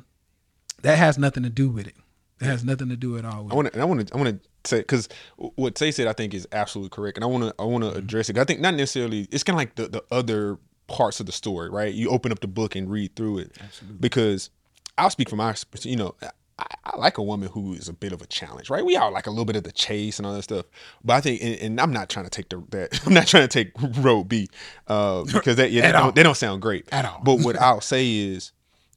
[0.81, 1.95] that has nothing to do with it
[2.39, 4.17] that has nothing to do at all with I want to, I want to, I
[4.17, 7.43] want to say because what Tay said, I think is absolutely correct, and I want
[7.43, 7.99] to, I want to mm-hmm.
[7.99, 8.37] address it.
[8.37, 9.27] I think not necessarily.
[9.31, 10.57] It's kind of like the the other
[10.89, 11.93] parts of the story, right?
[11.93, 13.57] You open up the book and read through it,
[13.99, 14.49] because
[14.97, 16.15] I'll speak from my, you know.
[16.21, 18.83] I, I like a woman who is a bit of a challenge, right?
[18.85, 20.65] We all like a little bit of the chase and all that stuff,
[21.05, 23.47] but I think, and, and I'm not trying to take the that I'm not trying
[23.47, 23.71] to take
[24.03, 24.49] road B,
[24.87, 27.21] uh, because that yeah, they don't, they don't sound great At all.
[27.23, 28.51] But what I'll say is,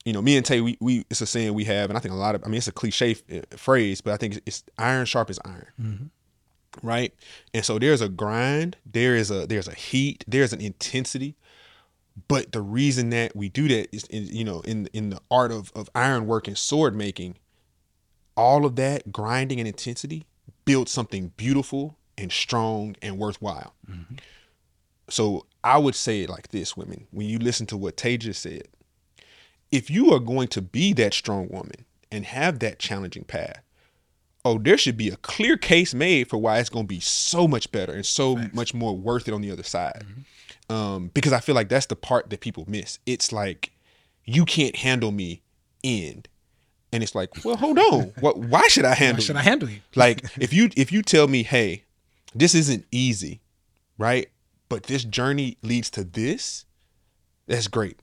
[0.05, 2.12] you know, me and Tay, we, we it's a saying we have, and I think
[2.12, 4.64] a lot of, I mean, it's a cliche f- phrase, but I think it's, it's
[4.76, 6.11] iron sharp as iron,
[6.82, 7.14] right?
[7.55, 11.36] And so there's a grind, there is a there's a heat, there's an intensity,
[12.29, 15.53] but the reason that we do that is, in, you know, in in the art
[15.53, 17.37] of of iron work and sword making,
[18.37, 20.27] all of that grinding and intensity
[20.65, 23.75] builds something beautiful and strong and worthwhile.
[23.91, 24.17] Mm-hmm.
[25.09, 28.43] So I would say it like this, women, when you listen to what Tay just
[28.43, 28.69] said,
[29.71, 33.63] if you are going to be that strong woman and have that challenging path,
[34.45, 37.47] oh, there should be a clear case made for why it's going to be so
[37.47, 40.05] much better and so much more worth it on the other side.
[40.07, 40.21] Mm-hmm.
[40.69, 42.99] Um, because I feel like that's the part that people miss.
[43.05, 43.73] It's like,
[44.25, 45.43] you can't handle me,
[45.85, 46.29] end.
[46.93, 48.13] And it's like, well, hold on.
[48.21, 48.39] What?
[48.39, 49.23] Why should I Why handle?
[49.23, 49.41] should you?
[49.41, 49.81] I handle you?
[49.97, 51.85] like if you if you tell me hey
[52.35, 53.41] this isn't easy
[53.99, 54.29] right
[54.71, 56.65] but this journey leads to this
[57.47, 58.01] that's great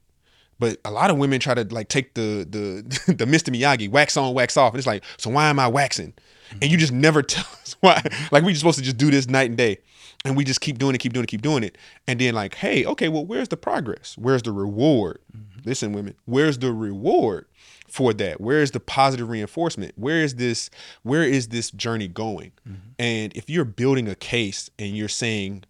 [0.60, 3.50] but a lot of women try to like take the the the Mr.
[3.50, 6.14] Miyagi wax on wax off and it's like so why am I waxing
[6.62, 8.02] and you just never tell us why
[8.32, 9.80] like we just supposed to just do this night and day
[10.26, 11.78] and we just keep doing it keep doing it keep doing it.
[12.08, 14.16] And then like hey okay well where's the progress?
[14.18, 15.20] Where's the reward?
[15.36, 15.62] Mm-hmm.
[15.66, 17.46] Listen women where's the reward
[17.88, 18.40] for that?
[18.40, 19.94] Where is the positive reinforcement?
[19.96, 20.70] Where is this
[21.04, 22.52] where is this journey going?
[22.68, 22.90] Mm-hmm.
[22.98, 25.64] And if you're building a case and you're saying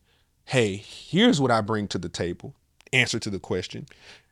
[0.45, 2.55] hey here's what i bring to the table
[2.91, 3.85] answer to the question.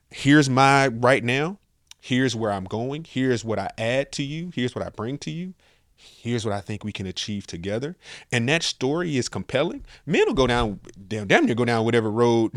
[0.09, 1.59] Here's my right now
[1.99, 3.05] here's where i'm going.
[3.07, 4.51] Here's what i add to you.
[4.53, 5.53] Here's what i bring to you
[5.98, 7.95] here's what i think we can achieve together.
[8.32, 9.86] And that story is compelling.
[10.06, 12.52] Men will go down damn, damn near go down whatever road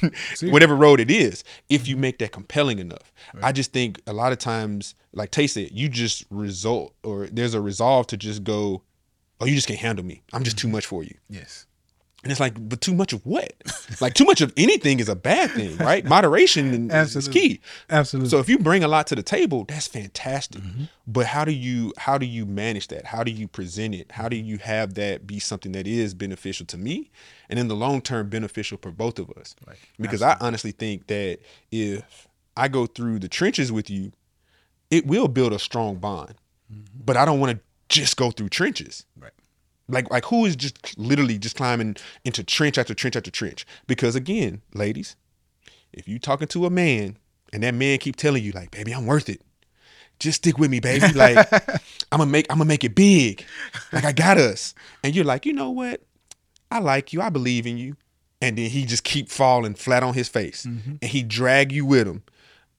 [0.42, 3.12] whatever road it is if you make that compelling enough.
[3.42, 7.54] I just think a lot of times like tay said you just result or there's
[7.54, 8.82] a resolve to just go
[9.40, 10.22] oh you just can't handle me.
[10.32, 11.16] I'm just too much for you.
[11.28, 11.66] Yes.
[12.22, 13.52] And it's like, but too much of what?
[14.00, 16.04] like too much of anything is a bad thing, right?
[16.04, 17.60] Moderation is, key.
[17.90, 18.30] Absolutely.
[18.30, 20.62] So if you bring a lot to the table, that's fantastic.
[20.62, 20.84] Mm-hmm.
[21.06, 23.06] But how do you how do you manage that?
[23.06, 24.12] How do you present it?
[24.12, 27.10] How do you have that be something that is beneficial to me
[27.48, 29.56] and in the long term beneficial for both of us?
[29.66, 29.78] Right.
[29.98, 31.40] Because I honestly think that
[31.72, 34.12] if I go through the trenches with you,
[34.90, 36.34] it will build a strong bond.
[36.72, 37.00] Mm-hmm.
[37.04, 39.32] But I don't want to just go through trenches right.
[39.88, 43.66] Like like who is just literally just climbing into trench after trench after trench?
[43.86, 45.16] Because again ladies
[45.92, 47.18] if you talking to a man
[47.52, 49.40] and that man keep telling you like baby i'm worth it.
[50.18, 51.06] Just stick with me baby.
[51.14, 51.52] Like
[52.12, 53.44] i'm gonna make i'm gonna make it big.
[53.92, 54.74] Like i got us.
[55.02, 56.02] And you're like you know what?
[56.70, 57.20] I like you.
[57.20, 57.96] I believe in you.
[58.40, 60.66] And then he just keep falling flat on his face.
[60.66, 60.94] Mm-hmm.
[61.02, 62.22] And he drag you with him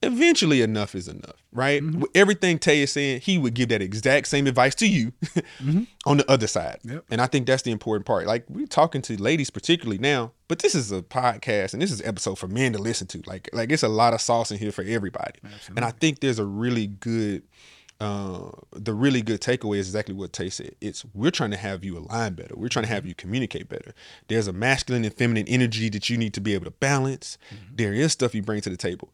[0.04, 2.02] eventually enough is enough right mm-hmm.
[2.02, 5.84] With everything tay is saying he would give that exact same advice to you mm-hmm.
[6.06, 7.06] on the other side Yep.
[7.10, 10.60] and i think that's the important part like we're talking to ladies particularly now but
[10.60, 13.50] this is a podcast and this is an episode for men to listen to like
[13.54, 15.40] like it's a lot of sauce in here for everybody
[15.76, 17.44] and i think there's a really good
[18.04, 20.76] uh, the really good takeaway is exactly what Tay said.
[20.82, 22.54] It's we're trying to have you align better.
[22.54, 23.94] We're trying to have you communicate better.
[24.28, 27.38] There's a masculine and feminine energy that you need to be able to balance.
[27.48, 27.76] Mm-hmm.
[27.76, 29.14] There is stuff you bring to the table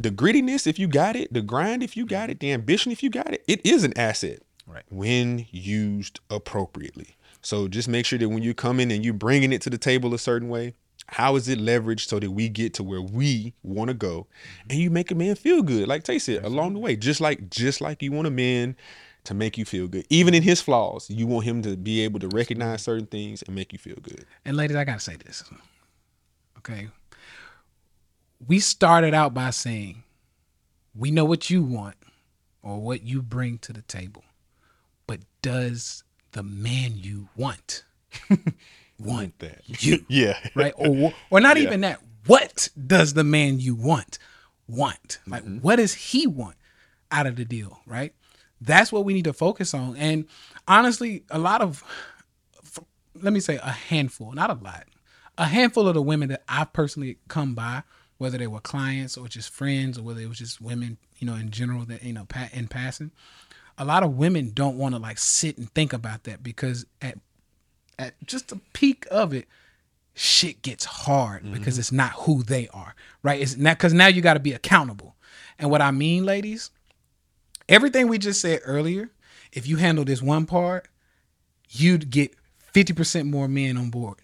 [0.00, 3.02] the grittiness, if you got it, the grind, if you got it, the ambition, if
[3.02, 4.40] you got it, it is an asset.
[4.66, 4.84] Right.
[4.88, 7.16] When used appropriately.
[7.42, 9.78] So just make sure that when you come in and you're bringing it to the
[9.78, 10.74] table a certain way,
[11.08, 14.26] how is it leveraged so that we get to where we want to go,
[14.68, 17.50] and you make a man feel good, like Tay said, along the way, just like
[17.50, 18.76] just like you want a man
[19.24, 22.20] to make you feel good, even in his flaws, you want him to be able
[22.20, 24.24] to recognize certain things and make you feel good.
[24.44, 25.42] And ladies, I gotta say this.
[26.58, 26.88] Okay.
[28.46, 30.02] We started out by saying,
[30.94, 31.96] we know what you want
[32.62, 34.24] or what you bring to the table.
[35.06, 37.84] But does the man you want
[38.98, 39.62] want that.
[39.66, 40.04] you?
[40.08, 40.38] Yeah.
[40.54, 40.72] Right?
[40.76, 41.64] Or or not Yeah.
[41.64, 42.00] even that.
[42.26, 44.18] What does the man you want
[44.68, 45.18] want?
[45.26, 45.58] Like mm-hmm.
[45.58, 46.56] what does he want
[47.10, 48.14] out of the deal, right?
[48.60, 49.96] That's what we need to focus on.
[49.96, 50.26] And
[50.68, 51.82] honestly, a lot of
[53.20, 54.84] let me say a handful, not a lot.
[55.38, 57.82] A handful of the women that I've personally come by,
[58.20, 61.34] whether they were clients or just friends or whether it was just women, you know,
[61.34, 63.10] in general that you know in passing,
[63.78, 67.18] a lot of women don't want to like sit and think about that because at
[67.98, 69.46] at just the peak of it,
[70.12, 71.54] shit gets hard mm-hmm.
[71.54, 73.40] because it's not who they are, right?
[73.40, 75.16] It's not because now you got to be accountable.
[75.58, 76.70] And what I mean, ladies,
[77.70, 79.10] everything we just said earlier,
[79.50, 80.88] if you handle this one part,
[81.70, 82.34] you'd get
[82.74, 84.18] 50% more men on board.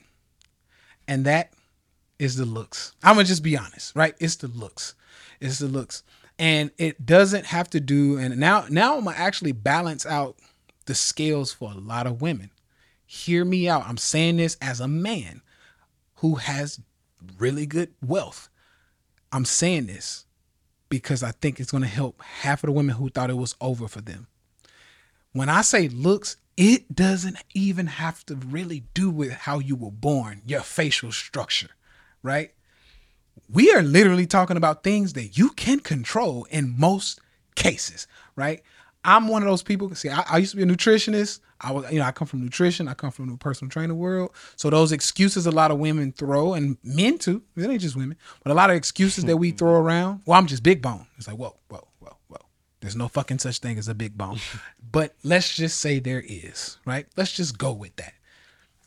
[1.08, 1.52] And that
[2.18, 2.92] is the looks.
[3.02, 4.14] I'm gonna just be honest, right?
[4.18, 4.94] It's the looks.
[5.40, 6.02] It's the looks.
[6.38, 10.36] And it doesn't have to do and now now I'm gonna actually balance out
[10.86, 12.50] the scales for a lot of women.
[13.06, 13.86] Hear me out.
[13.86, 15.42] I'm saying this as a man
[16.16, 16.80] who has
[17.38, 18.48] really good wealth.
[19.32, 20.26] I'm saying this
[20.88, 23.88] because I think it's to help half of the women who thought it was over
[23.88, 24.28] for them.
[25.32, 29.90] When I say looks, it doesn't even have to really do with how you were
[29.90, 31.68] born, your facial structure,
[32.22, 32.52] right?
[33.48, 37.20] We are literally talking about things that you can control in most
[37.54, 38.62] cases, right?
[39.06, 39.94] I'm one of those people.
[39.94, 41.38] See, I, I used to be a nutritionist.
[41.60, 42.88] I was, you know, I come from nutrition.
[42.88, 44.32] I come from the personal trainer world.
[44.56, 47.42] So those excuses a lot of women throw, and men too.
[47.56, 50.22] It ain't just women, but a lot of excuses that we throw around.
[50.26, 51.06] Well, I'm just big bone.
[51.16, 52.40] It's like, whoa, whoa, whoa, whoa.
[52.80, 54.38] There's no fucking such thing as a big bone.
[54.92, 57.06] but let's just say there is, right?
[57.16, 58.12] Let's just go with that.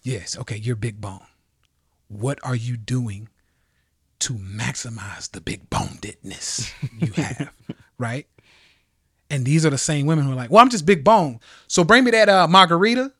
[0.03, 1.21] Yes, okay, you're big bone.
[2.09, 3.29] What are you doing
[4.19, 7.51] to maximize the big bonedness you have,
[7.97, 8.27] right?
[9.29, 11.39] And these are the same women who are like, well, I'm just big bone.
[11.67, 13.13] So bring me that uh, margarita,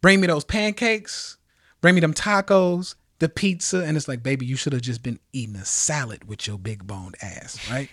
[0.00, 1.36] bring me those pancakes,
[1.80, 3.84] bring me them tacos, the pizza.
[3.84, 6.86] And it's like, baby, you should have just been eating a salad with your big
[6.86, 7.90] boned ass, right?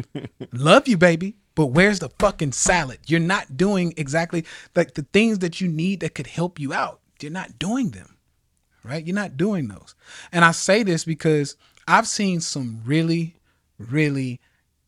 [0.52, 1.36] Love you, baby.
[1.56, 3.00] But where's the fucking salad?
[3.06, 7.00] You're not doing exactly like the things that you need that could help you out.
[7.20, 8.16] You're not doing them
[8.84, 9.04] right?
[9.04, 9.94] You're not doing those.
[10.32, 11.56] And I say this because
[11.86, 13.36] I've seen some really,
[13.78, 14.40] really,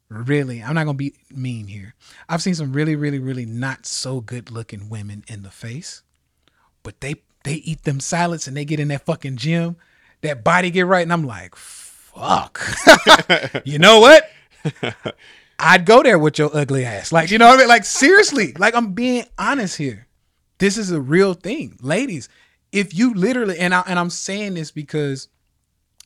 [0.09, 1.95] really, I'm not going to be mean here.
[2.29, 6.03] I've seen some really, really, really not so good looking women in the face,
[6.83, 9.77] but they, they eat them salads and they get in that fucking gym,
[10.21, 11.03] that body get right.
[11.03, 12.61] And I'm like, fuck,
[13.65, 14.31] you know what?
[15.59, 17.13] I'd go there with your ugly ass.
[17.13, 17.69] Like, you know what I mean?
[17.69, 20.09] Like, seriously, like, I'm being honest here.
[20.59, 21.79] This is a real thing.
[21.81, 22.29] Ladies,
[22.73, 25.29] if you literally, and, I, and I'm saying this because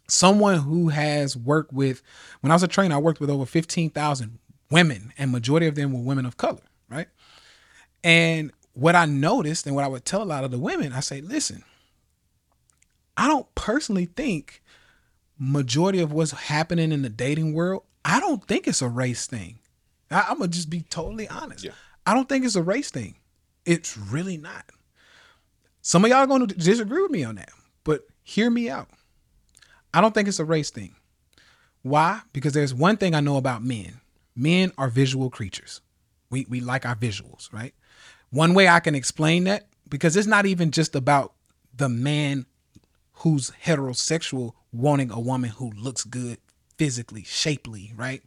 [0.09, 2.03] someone who has worked with,
[2.41, 4.39] when I was a trainer, I worked with over 15,000
[4.71, 7.09] women, and majority of them were women of color, right?
[8.03, 11.01] And what I noticed and what I would tell a lot of the women, I
[11.01, 11.63] say, listen,
[13.17, 14.63] I don't personally think
[15.39, 19.59] majority of what's happening in the dating world, I don't think it's a race thing.
[20.11, 21.65] I, I'm gonna just be totally honest.
[21.65, 21.73] Yeah.
[22.05, 23.17] I don't think it's a race thing.
[23.65, 24.71] It's really not.
[25.87, 27.51] Some of y'all are going to disagree with me on that,
[27.85, 28.89] but hear me out.
[29.95, 30.97] I don't think it's a race thing.
[31.83, 32.23] Why?
[32.33, 34.01] Because there's one thing I know about men.
[34.35, 35.81] Men are visual creatures.
[36.29, 37.73] We we like our visuals, right?
[38.31, 41.35] One way I can explain that because it's not even just about
[41.73, 42.47] the man
[43.19, 46.39] who's heterosexual wanting a woman who looks good
[46.79, 48.25] physically, shapely, right?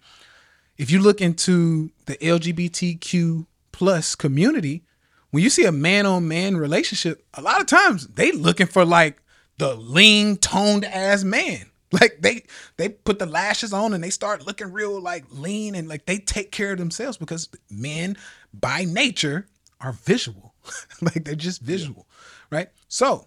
[0.78, 4.86] If you look into the LGBTQ plus community,
[5.32, 8.86] when you see a man on man relationship, a lot of times they looking for
[8.86, 9.22] like
[9.58, 11.66] the lean toned ass man.
[11.92, 12.44] Like they
[12.78, 16.20] they put the lashes on and they start looking real like lean and like they
[16.20, 18.16] take care of themselves because men
[18.54, 19.48] by nature
[19.82, 20.54] are visual.
[21.02, 22.06] like they're just visual,
[22.52, 22.70] right?
[22.90, 23.26] So,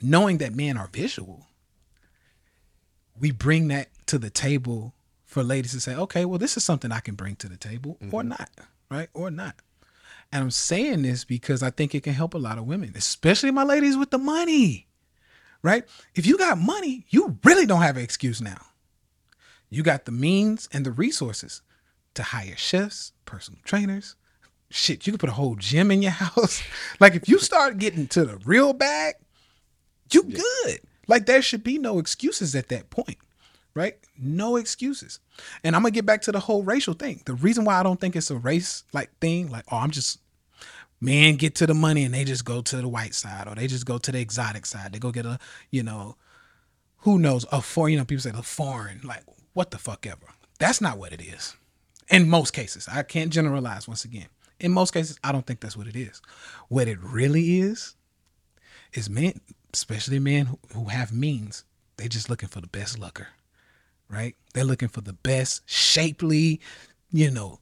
[0.00, 1.46] knowing that men are visual,
[3.20, 4.94] we bring that to the table
[5.26, 7.98] for ladies to say, okay, well, this is something I can bring to the table
[8.00, 8.28] or mm-hmm.
[8.28, 8.50] not,
[8.90, 9.10] right?
[9.12, 9.56] Or not.
[10.30, 13.50] And I'm saying this because I think it can help a lot of women, especially
[13.50, 14.86] my ladies with the money,
[15.62, 15.84] right?
[16.14, 18.60] If you got money, you really don't have an excuse now.
[19.70, 21.62] You got the means and the resources
[22.14, 24.16] to hire chefs, personal trainers.
[24.70, 26.62] Shit, you could put a whole gym in your house.
[27.00, 29.14] like if you start getting to the real bag,
[30.10, 30.80] you good.
[31.06, 33.16] Like there should be no excuses at that point,
[33.74, 33.96] right?
[34.18, 35.20] No excuses.
[35.64, 37.22] And I'm gonna get back to the whole racial thing.
[37.24, 40.18] The reason why I don't think it's a race like thing, like oh, I'm just
[41.00, 43.66] man, get to the money and they just go to the white side or they
[43.66, 44.92] just go to the exotic side.
[44.92, 45.38] They go get a,
[45.70, 46.16] you know,
[46.98, 50.26] who knows, a foreign, you know, people say the foreign, like what the fuck ever.
[50.58, 51.56] That's not what it is.
[52.10, 54.26] In most cases, I can't generalize once again.
[54.58, 56.20] In most cases, I don't think that's what it is.
[56.68, 57.94] What it really is,
[58.92, 59.40] is men,
[59.72, 61.64] especially men who, have means,
[61.96, 63.28] they just looking for the best looker,
[64.10, 64.34] right?
[64.54, 66.60] They're looking for the best shapely,
[67.10, 67.58] you know,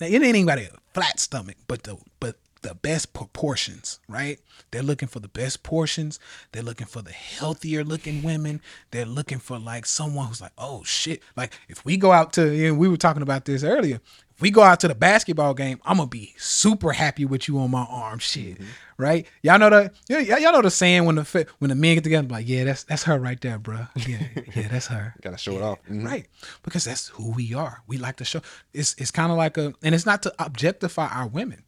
[0.00, 4.38] it ain't anybody a flat stomach, but the but the best proportions, right?
[4.70, 6.18] They're looking for the best portions.
[6.52, 8.60] They're looking for the healthier looking women.
[8.90, 11.22] They're looking for like someone who's like, oh shit.
[11.36, 14.00] Like if we go out to, and we were talking about this earlier,
[14.34, 17.58] if we go out to the basketball game, I'm gonna be super happy with you
[17.58, 18.64] on my arm, shit, mm-hmm.
[18.96, 19.26] right?
[19.42, 22.28] Y'all know the, yeah, y'all know the saying when the when the men get together,
[22.28, 23.86] like, yeah, that's that's her right there, bro.
[23.94, 25.14] Yeah, yeah, that's her.
[25.22, 26.06] Gotta show it off, mm-hmm.
[26.06, 26.26] right?
[26.62, 27.82] Because that's who we are.
[27.86, 28.40] We like to show.
[28.72, 31.64] It's it's kind of like a, and it's not to objectify our women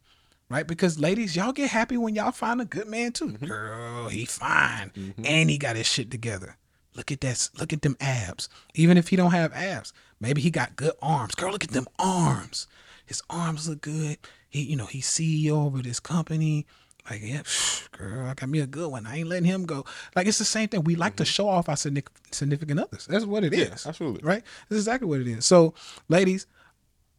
[0.49, 0.67] right?
[0.67, 3.29] Because ladies, y'all get happy when y'all find a good man too.
[3.29, 3.45] Mm-hmm.
[3.45, 5.25] Girl, he fine, mm-hmm.
[5.25, 6.57] and he got his shit together.
[6.95, 7.49] Look at that.
[7.59, 8.49] Look at them abs.
[8.73, 11.35] Even if he don't have abs, maybe he got good arms.
[11.35, 12.67] Girl, look at them arms.
[13.05, 14.17] His arms look good.
[14.49, 16.65] He, you know, he's CEO over this company.
[17.09, 17.43] Like, yeah,
[17.91, 19.05] girl, I got me a good one.
[19.05, 19.85] I ain't letting him go.
[20.15, 20.83] Like, it's the same thing.
[20.83, 21.17] We like mm-hmm.
[21.17, 23.05] to show off our significant others.
[23.05, 23.85] That's what it yeah, is.
[23.85, 24.21] Absolutely.
[24.23, 24.43] Right?
[24.69, 25.45] That's exactly what it is.
[25.45, 25.75] So,
[26.09, 26.47] ladies,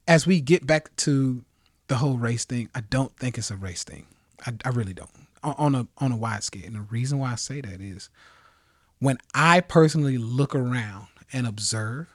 [0.09, 1.45] as we get back to
[1.89, 4.07] the whole race thing, I don't think it's a race thing.
[4.47, 5.11] I, I really don't.
[5.43, 6.65] On a on a wide scale.
[6.67, 8.11] And the reason why I say that is
[8.99, 12.09] when I personally look around and observe,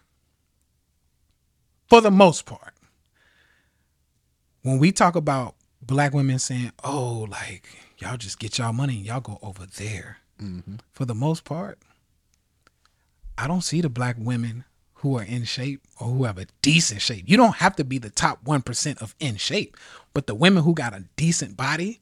[1.88, 2.74] for the most part,
[4.64, 7.70] when we talk about black women saying, "Oh, like
[8.00, 10.76] y'all just get y'all money and y'all go over there," mm-hmm.
[10.92, 11.80] for the most part,
[13.38, 14.66] I don't see the black women
[15.02, 17.26] who are in shape or who have a decent shape.
[17.28, 19.76] You don't have to be the top 1% of in shape,
[20.14, 22.02] but the women who got a decent body,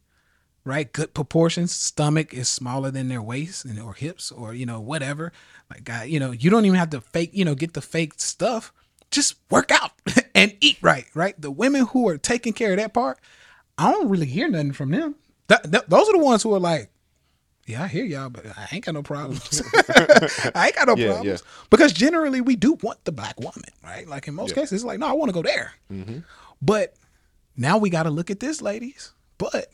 [0.65, 0.91] right?
[0.91, 5.31] Good proportions, stomach is smaller than their waist and or hips or you know whatever.
[5.69, 8.73] Like you know, you don't even have to fake, you know, get the fake stuff.
[9.11, 9.91] Just work out
[10.35, 11.39] and eat right, right?
[11.39, 13.19] The women who are taking care of that part,
[13.77, 15.15] I don't really hear nothing from them.
[15.47, 16.91] Th- th- those are the ones who are like,
[17.69, 19.61] yeah, I hear y'all, but I ain't got no problems.
[20.55, 21.41] I ain't got no yeah, problems.
[21.43, 21.65] Yeah.
[21.69, 24.07] Because generally we do want the black woman, right?
[24.07, 24.55] Like in most yeah.
[24.55, 25.73] cases, it's like, no, I want to go there.
[25.91, 26.19] Mm-hmm.
[26.63, 26.95] But
[27.55, 29.13] now we got to look at this, ladies.
[29.37, 29.67] But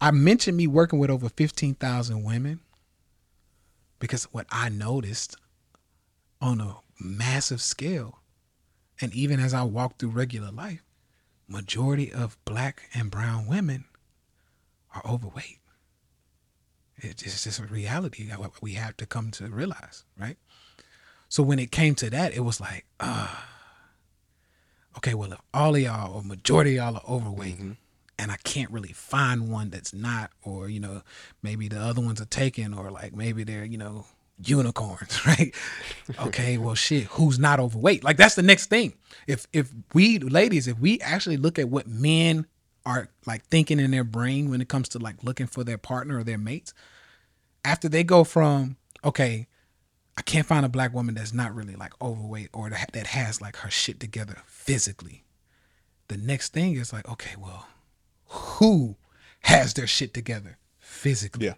[0.00, 2.60] I mentioned me working with over 15,000 women
[3.98, 5.36] because what I noticed
[6.40, 8.20] on a massive scale,
[8.98, 10.82] and even as I walk through regular life,
[11.46, 13.84] majority of black and brown women
[14.94, 15.58] are overweight.
[16.98, 20.38] It's just a reality that we have to come to realize, right?
[21.28, 23.34] So when it came to that, it was like, uh,
[24.96, 27.72] okay, well, if all of y'all or majority of y'all are overweight, mm-hmm.
[28.18, 31.02] and I can't really find one that's not, or you know,
[31.42, 34.06] maybe the other ones are taken, or like maybe they're, you know,
[34.42, 35.54] unicorns, right?
[36.20, 38.04] okay, well, shit, who's not overweight?
[38.04, 38.94] Like that's the next thing.
[39.26, 42.46] If if we ladies, if we actually look at what men
[42.86, 46.18] are like thinking in their brain when it comes to like looking for their partner
[46.18, 46.72] or their mates
[47.64, 49.46] after they go from okay
[50.16, 53.56] i can't find a black woman that's not really like overweight or that has like
[53.56, 55.24] her shit together physically
[56.08, 57.66] the next thing is like okay well
[58.28, 58.96] who
[59.40, 61.46] has their shit together physically?
[61.46, 61.54] Yeah.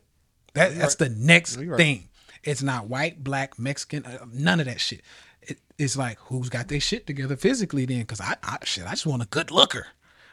[0.55, 1.11] That, that's right.
[1.11, 2.09] the next no, thing.
[2.45, 5.03] It's not white black mexican uh, none of that shit.
[5.43, 8.01] It, it's like who's got their shit together physically then?
[8.01, 9.87] Because I, I shit i just want a good looker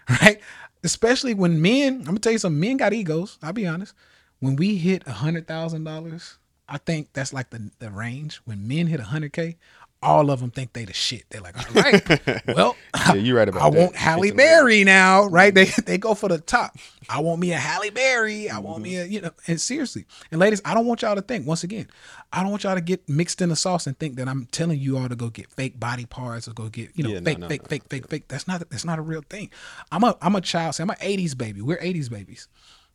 [0.21, 0.39] right
[0.85, 1.95] especially when men.
[2.01, 3.37] I'm gonna tell you some men got egos.
[3.41, 3.93] I'll be honest.
[4.39, 6.37] When we hit a hundred thousand dollars,
[6.69, 8.37] I think that's like the the range.
[8.45, 9.57] When men hit a hundred k,
[10.05, 11.23] all of them think they the shit.
[11.29, 13.77] They're like, all right, well, yeah, you're right about I that.
[13.77, 15.33] want Halle Berry now, mm-hmm.
[15.33, 15.53] right?
[15.55, 16.77] They they go for the top.
[17.07, 18.49] I want me a Halle Berry.
[18.49, 18.83] I want mm-hmm.
[18.83, 19.31] me a you know.
[19.47, 21.87] And seriously, and ladies, I don't want y'all to think once again.
[22.33, 24.79] I don't want y'all to get mixed in the sauce and think that I'm telling
[24.79, 27.39] you all to go get fake body parts or go get you know yeah, fake,
[27.39, 28.27] no, no, fake, no, fake, fake, fake.
[28.27, 29.49] That's not that's not a real thing.
[29.91, 30.75] I'm a I'm a child.
[30.75, 31.61] See, I'm an '80s baby.
[31.61, 32.47] We're '80s babies,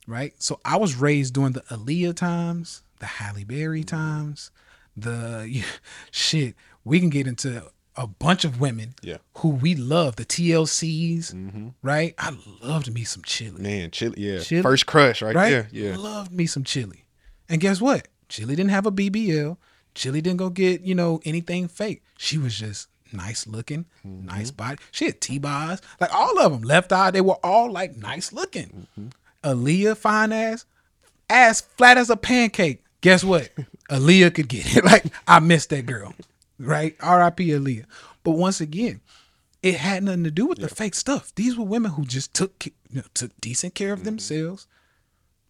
[0.06, 0.34] right?
[0.38, 3.96] So I was raised during the Aaliyah times, the Halle Berry mm-hmm.
[3.96, 4.50] times,
[4.96, 5.64] the
[6.10, 6.54] shit
[6.84, 7.62] we can get into
[7.96, 9.18] a bunch of women yeah.
[9.38, 11.68] who we love, the TLCs, mm-hmm.
[11.82, 12.14] right?
[12.18, 13.58] I loved me some Chilli.
[13.58, 14.36] Man, Chilli, yeah.
[14.36, 15.68] Chilli, First crush right, right there.
[15.72, 15.96] Yeah.
[15.96, 17.02] Loved me some Chilli.
[17.48, 18.08] And guess what?
[18.28, 19.56] Chilli didn't have a BBL,
[19.94, 22.02] Chilli didn't go get, you know, anything fake.
[22.16, 24.78] She was just nice looking, nice body.
[24.92, 25.80] She had T-bars.
[26.00, 26.62] Like all of them.
[26.62, 28.86] Left eye, they were all like nice looking.
[29.42, 30.64] Aaliyah, fine ass,
[31.28, 32.84] ass flat as a pancake.
[33.00, 33.50] Guess what?
[33.90, 34.84] Aaliyah could get it.
[34.90, 36.14] Like I missed that girl.
[36.60, 36.96] Right?
[37.00, 37.48] R.I.P.
[37.48, 37.86] Aaliyah.
[38.22, 39.00] But once again,
[39.62, 41.34] it had nothing to do with the fake stuff.
[41.34, 44.06] These were women who just took you know, took decent care of mm-hmm.
[44.06, 44.66] themselves.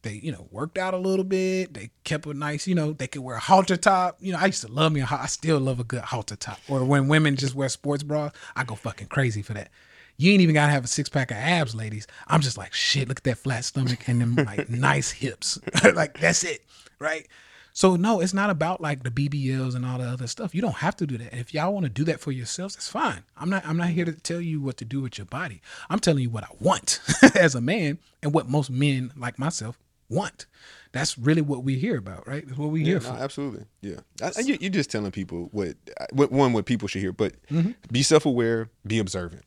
[0.02, 1.74] They, you know, worked out a little bit.
[1.74, 4.16] They kept a nice, you know, they could wear a halter top.
[4.20, 6.58] You know, I used to love me a I still love a good halter top.
[6.68, 9.70] Or when women just wear sports bras, I go fucking crazy for that.
[10.16, 12.06] You ain't even gotta have a six pack of abs, ladies.
[12.26, 15.58] I'm just like, shit, look at that flat stomach and them like nice hips.
[15.94, 16.64] like that's it.
[16.98, 17.28] Right.
[17.72, 20.54] So no, it's not about like the BBLs and all the other stuff.
[20.54, 21.32] You don't have to do that.
[21.32, 23.22] If y'all want to do that for yourselves, that's fine.
[23.36, 25.60] I'm not I'm not here to tell you what to do with your body.
[25.88, 27.00] I'm telling you what I want
[27.36, 30.46] as a man and what most men like myself want.
[30.92, 32.44] That's really what we hear about, right?
[32.44, 33.12] That's what we hear Yeah, for.
[33.12, 33.64] no, absolutely.
[33.80, 35.76] Yeah, I, I- you, you're just telling people what,
[36.12, 37.70] what one what people should hear, but Mm-hmm.
[37.92, 39.44] be self aware, be observant.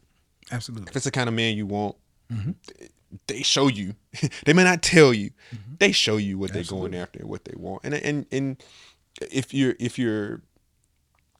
[0.51, 0.89] Absolutely.
[0.89, 1.97] If it's the kind of man you want,
[2.31, 2.51] Mm-hmm.
[3.27, 3.95] Th- they show you.
[4.45, 5.31] they may not tell you.
[5.79, 7.81] They show you what they're going after and what they want.
[7.83, 8.63] And and and
[9.31, 10.41] if you're if you're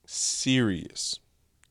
[0.06, 1.20] serious,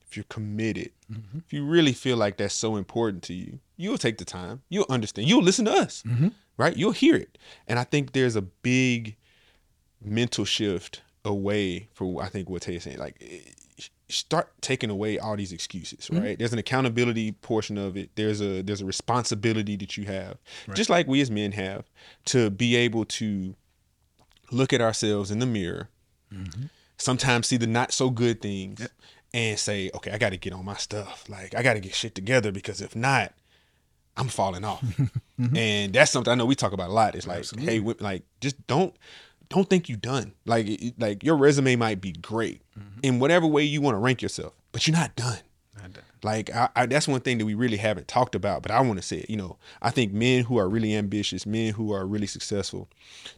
[0.07, 1.39] if you're committed, Mm-hmm.
[1.45, 4.63] if you really feel like that's so important to you, you'll take the time.
[4.71, 5.29] You'll understand.
[5.29, 6.29] You'll listen to us, Mm-hmm.
[6.57, 6.75] right?
[6.75, 7.37] You'll hear it.
[7.69, 9.17] And I think there's a big
[10.03, 12.97] mental shift away from I think what Tay is saying.
[12.99, 13.21] Like
[14.13, 16.23] start taking away all these excuses, mm-hmm.
[16.23, 16.39] right?
[16.39, 18.11] There's an accountability portion of it.
[18.15, 20.39] There's a there's a responsibility that you have.
[20.75, 21.91] Just like we as men have
[22.27, 23.55] to be able to
[24.51, 25.89] look at ourselves in the mirror,
[26.33, 26.65] mm-hmm.
[26.99, 28.87] sometimes see the not so good things
[29.35, 31.29] and say, okay, I got to get on my stuff.
[31.29, 33.33] Like I got to get shit together because if not,
[34.17, 34.85] I'm falling off.
[35.41, 35.57] Mm-hmm.
[35.57, 37.17] And that's something I know we talk about a lot.
[37.17, 38.95] It's like, hey, like just don't
[39.53, 40.33] don't think you're done.
[40.45, 43.01] Like like your resume might be great mm-hmm.
[43.03, 45.41] in whatever way you want to rank yourself, but you're not done.
[46.23, 49.01] Like I, I, that's one thing that we really haven't talked about, but I want
[49.01, 49.31] to say it.
[49.31, 52.89] You know, I think men who are really ambitious, men who are really successful,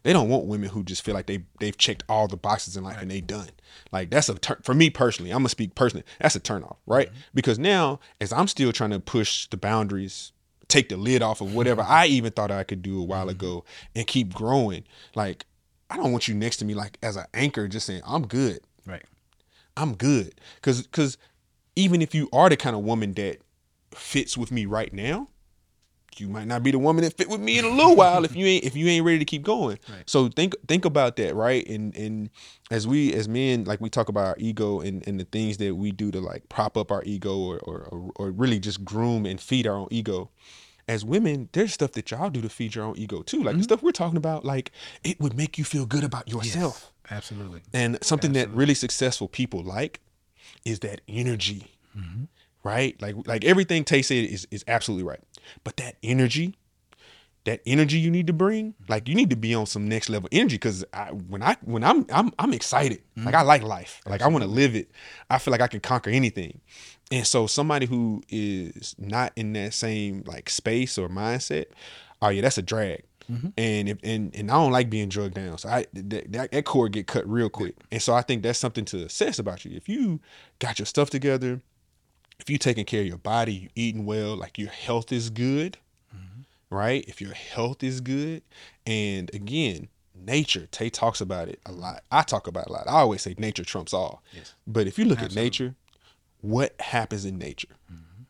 [0.02, 2.84] they don't want women who just feel like they they've checked all the boxes in
[2.84, 3.48] life and they done.
[3.90, 5.30] Like that's a turn for me personally.
[5.30, 6.04] I'm gonna speak personally.
[6.20, 7.08] That's a turnoff, right?
[7.08, 7.18] Mm-hmm.
[7.34, 10.32] Because now, as I'm still trying to push the boundaries,
[10.68, 13.30] take the lid off of whatever I even thought I could do a while mm-hmm.
[13.30, 14.84] ago, and keep growing.
[15.14, 15.46] Like
[15.94, 18.58] I don't want you next to me like as an anchor, just saying I'm good.
[18.84, 19.04] Right.
[19.76, 20.34] I'm good.
[20.60, 21.16] Cause cause
[21.76, 23.38] even if you are the kind of woman that
[23.92, 25.28] fits with me right now,
[26.18, 28.34] you might not be the woman that fit with me in a little while if
[28.34, 29.78] you ain't if you ain't ready to keep going.
[29.88, 30.02] Right.
[30.06, 31.66] So think think about that, right?
[31.68, 32.30] And and
[32.72, 35.76] as we as men, like we talk about our ego and, and the things that
[35.76, 39.40] we do to like prop up our ego or, or or really just groom and
[39.40, 40.30] feed our own ego.
[40.86, 43.38] As women, there's stuff that y'all do to feed your own ego too.
[43.38, 43.62] Like the mm-hmm.
[43.62, 44.70] stuff we're talking about, like
[45.02, 46.92] it would make you feel good about yourself.
[47.10, 47.62] Absolutely.
[47.72, 50.00] And something that really successful people like
[50.64, 52.24] is that energy, mm-hmm.
[52.62, 53.00] right?
[53.00, 55.20] Like like everything Tay said is is absolutely right.
[55.62, 56.54] But that energy,
[57.44, 58.84] that energy you need to bring, mm-hmm.
[58.92, 60.56] like you need to be on some next level energy.
[60.56, 63.02] Because I, when I when I'm I'm I'm excited.
[63.16, 63.26] Mm-hmm.
[63.26, 64.00] Like I like life.
[64.06, 64.90] Like I want to live it.
[65.30, 66.60] I feel like I can conquer anything.
[67.10, 71.66] And so somebody who is not in that same like space or mindset,
[72.22, 73.04] oh yeah, that's a drag.
[73.30, 73.48] Mm-hmm.
[73.56, 76.64] And if, and and I don't like being drugged down, so I that, that, that
[76.64, 77.74] cord get cut real quick.
[77.90, 79.74] And so I think that's something to assess about you.
[79.76, 80.20] If you
[80.58, 81.62] got your stuff together,
[82.38, 85.78] if you taking care of your body, you eating well, like your health is good,
[86.70, 87.04] right?
[87.06, 88.42] If your health is good,
[88.86, 92.02] and again, nature, Tay talks about it a lot.
[92.10, 92.88] I talk about it a lot.
[92.88, 94.22] I always say nature trumps all.
[94.32, 94.54] Yes.
[94.66, 95.74] But if you look at nature,
[96.40, 97.68] what happens in nature?
[97.92, 98.22] Mm-hmm.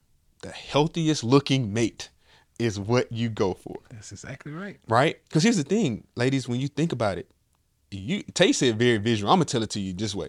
[0.43, 2.11] The healthiest looking mate
[2.59, 4.79] is what you go for That's exactly right.
[4.89, 5.19] right?
[5.25, 7.29] Because here's the thing, ladies, when you think about it,
[7.91, 9.33] you Tay said very visual.
[9.33, 10.29] I'm gonna tell it to you this way.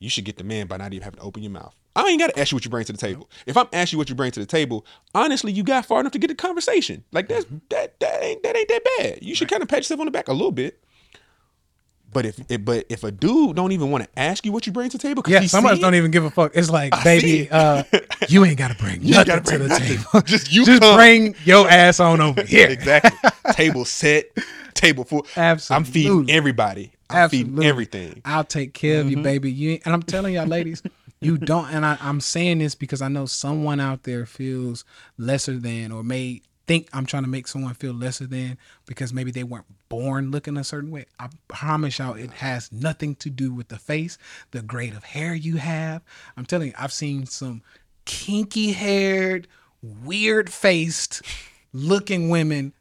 [0.00, 1.74] You should get the man by not even having to open your mouth.
[1.96, 3.28] I ain't gotta ask you what you bring to the table.
[3.46, 6.12] If I'm asking you what you bring to the table, honestly, you got far enough
[6.12, 7.02] to get the conversation.
[7.10, 9.18] Like that's that that ain't that ain't that bad.
[9.22, 10.78] You should kind of pat yourself on the back a little bit.
[12.10, 14.72] But if, if but if a dude don't even want to ask you what you
[14.72, 16.52] bring to the table, Yeah, some of us don't even give a fuck.
[16.54, 17.82] It's like, see baby, uh,
[18.28, 19.98] you ain't gotta bring You nothing gotta bring to the nothing.
[19.98, 20.22] table.
[20.24, 20.96] Just you Just come.
[20.96, 22.68] bring your ass on over here.
[22.70, 24.24] exactly table set,
[24.72, 25.26] table full.
[25.36, 26.92] Absolutely, I'm feeding everybody.
[27.10, 28.20] I'm feeding everything.
[28.24, 29.22] I'll take care of you, mm-hmm.
[29.22, 29.50] baby.
[29.50, 30.82] You and I'm telling y'all, ladies,
[31.20, 31.68] you don't.
[31.70, 34.84] And I, I'm saying this because I know someone out there feels
[35.16, 39.30] lesser than, or may think I'm trying to make someone feel lesser than because maybe
[39.30, 41.06] they weren't born looking a certain way.
[41.18, 44.18] I promise y'all, it has nothing to do with the face,
[44.50, 46.02] the grade of hair you have.
[46.36, 47.62] I'm telling you, I've seen some
[48.04, 49.48] kinky haired,
[49.82, 51.22] weird faced
[51.72, 52.74] looking women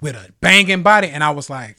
[0.00, 1.78] with a banging body, and I was like,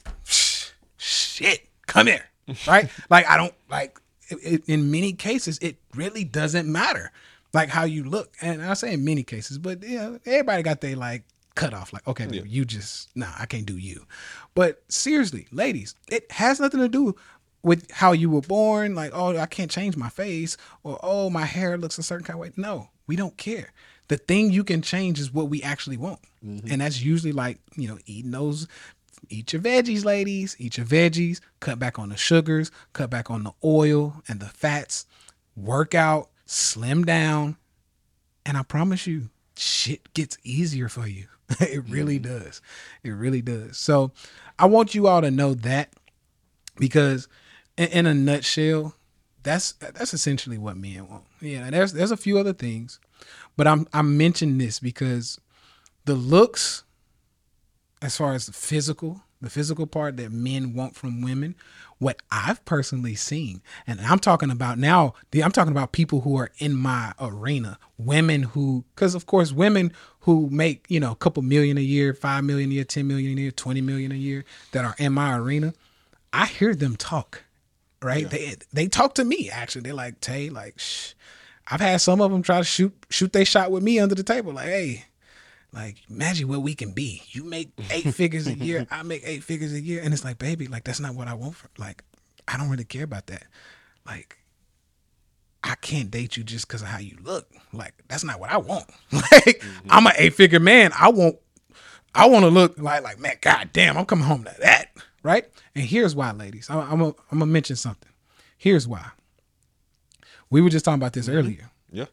[0.97, 2.25] shit, come here.
[2.67, 2.89] right?
[3.09, 7.11] like I don't like it, it- in many cases it really doesn't matter
[7.55, 8.36] like how you look.
[8.41, 11.23] And I say in many cases, but yeah, everybody got their like
[11.55, 11.93] cut off.
[11.93, 14.05] Like okay, baby, you just nah, I can't do you.
[14.53, 17.15] But seriously, ladies, it has nothing to do
[17.63, 18.93] with how you were born.
[18.93, 22.36] Like oh, I can't change my face or oh, my hair looks a certain kind
[22.36, 22.51] of way.
[22.57, 23.71] No, we don't care.
[24.07, 26.67] The thing you can change is what we actually want, mm-hmm.
[26.69, 28.67] and that's usually like you know eating those
[29.30, 30.55] eat your veggies, ladies.
[30.59, 31.39] Eat your veggies.
[31.59, 32.71] Cut back on the sugars.
[32.93, 35.05] Cut back on the oil and the fats.
[35.55, 36.30] Work out.
[36.45, 37.57] Slim down.
[38.45, 41.26] And I promise you, shit gets easier for you.
[41.59, 42.43] it really mm-hmm.
[42.43, 42.61] does.
[43.03, 43.78] It really does.
[43.78, 44.11] So
[44.57, 45.93] I want you all to know that
[46.78, 47.28] because
[47.78, 48.95] in, in a nutshell,
[49.43, 51.23] that's that's essentially what men want.
[51.39, 52.99] Yeah, there's there's a few other things,
[53.55, 55.39] but I'm I mentioned this because
[56.05, 56.84] the looks
[58.01, 61.55] as far as the physical, the physical part that men want from women,
[61.97, 66.51] what I've personally seen, and I'm talking about now, I'm talking about people who are
[66.57, 71.41] in my arena, women who, because of course, women who make, you know, a couple
[71.41, 74.43] million a year, five million a year, 10 million a year, 20 million a year
[74.71, 75.73] that are in my arena,
[76.33, 77.43] I hear them talk,
[78.01, 78.29] right?
[78.29, 79.81] They, they talk to me actually.
[79.81, 81.13] They're like, Tay, like, shh.
[81.67, 84.23] I've had some of them try to shoot shoot they shot with me under the
[84.23, 84.53] table.
[84.53, 85.05] Like, hey,
[85.76, 87.21] like imagine what we can be.
[87.28, 90.38] You make eight figures a year, I make eight figures a year, and it's like,
[90.38, 91.55] baby, like that's not what I want.
[91.55, 92.03] For, like,
[92.47, 93.43] I don't really care about that.
[94.05, 94.38] Like,
[95.63, 97.49] I can't date you just because of how you look.
[97.73, 98.86] Like, that's not what I want.
[99.11, 99.88] Like, mm-hmm.
[99.89, 100.91] I'm an eight figure man.
[100.97, 101.38] I want,
[102.13, 104.91] I want to look like, like man, god damn, I'm coming home to that,
[105.23, 105.45] right?
[105.76, 106.69] And here's why, ladies.
[106.69, 108.11] I'm, I'm, gonna- I'm gonna mention something.
[108.57, 109.09] Here's why.
[110.49, 111.38] We were just talking about this mm-hmm.
[111.38, 112.05] earlier Yeah.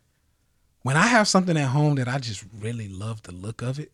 [0.82, 3.92] When I have something at home that I just really love the look of it,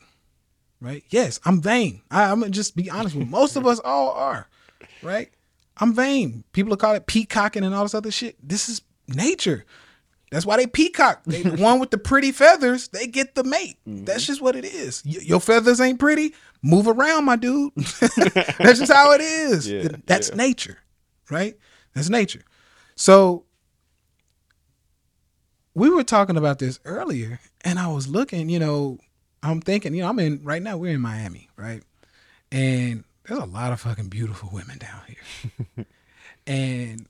[0.81, 1.05] right?
[1.11, 2.03] Yes, I'm vain.
[2.11, 3.31] I, I'm gonna just be honest with you.
[3.31, 4.49] Most of us all are,
[5.03, 5.31] right?
[5.79, 6.45] I'm vain.
[6.53, 8.37] People call it peacocking and all this other shit.
[8.47, 9.65] This is nature.
[10.31, 11.23] That's why they peacock.
[11.25, 13.79] They the one with the pretty feathers, they get the mate.
[13.89, 14.05] Mm-hmm.
[14.05, 15.03] That's just what it is.
[15.07, 16.35] Y- your feathers ain't pretty.
[16.63, 17.73] Move around, my dude.
[17.77, 19.71] That's just how it is.
[19.71, 20.35] Yeah, That's yeah.
[20.37, 20.79] nature,
[21.31, 21.57] right?
[21.95, 22.43] That's nature.
[22.95, 23.45] So
[25.75, 28.99] we were talking about this earlier, and I was looking, you know,
[29.43, 31.83] I'm thinking, you know, I'm in right now, we're in Miami, right?
[32.51, 35.87] And there's a lot of fucking beautiful women down here.
[36.47, 37.07] and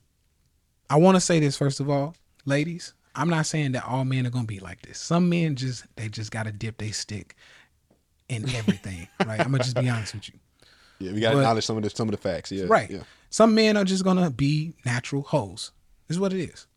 [0.89, 4.27] I want to say this first of all, ladies, I'm not saying that all men
[4.27, 4.99] are gonna be like this.
[4.99, 7.35] Some men just they just gotta dip their stick
[8.27, 9.39] in everything, right?
[9.39, 10.39] I'm gonna just be honest with you.
[10.99, 11.13] Yeah.
[11.13, 12.51] We got to acknowledge some of the some of the facts.
[12.51, 12.65] Yeah.
[12.67, 12.89] Right.
[12.89, 13.03] Yeah.
[13.29, 15.71] Some men are just gonna be natural hoes.
[16.07, 16.67] This is what it is.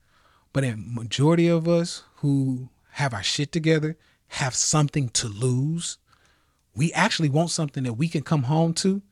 [0.52, 3.96] But a majority of us who have our shit together
[4.28, 5.98] have something to lose.
[6.74, 9.02] We actually want something that we can come home to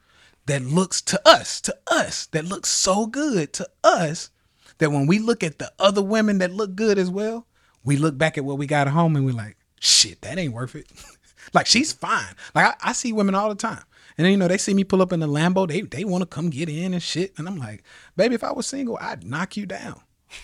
[0.47, 4.31] that looks to us, to us, that looks so good to us
[4.79, 7.47] that when we look at the other women that look good as well,
[7.85, 10.55] we look back at what we got at home and we're like, shit, that ain't
[10.55, 10.87] worth it.
[11.55, 12.35] like she's fine.
[12.55, 13.83] Like I, I see women all the time.
[14.19, 16.23] And then, you know, they see me pull up in the Lambo, they they want
[16.23, 17.33] to come get in and shit.
[17.39, 17.85] And I'm like,
[18.17, 20.01] baby, if I was single, I'd knock you down.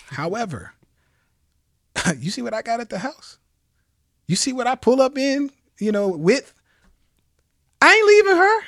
[0.07, 0.73] However,
[2.19, 3.37] you see what I got at the house?
[4.27, 6.53] You see what I pull up in, you know, with?
[7.81, 8.61] I ain't leaving her.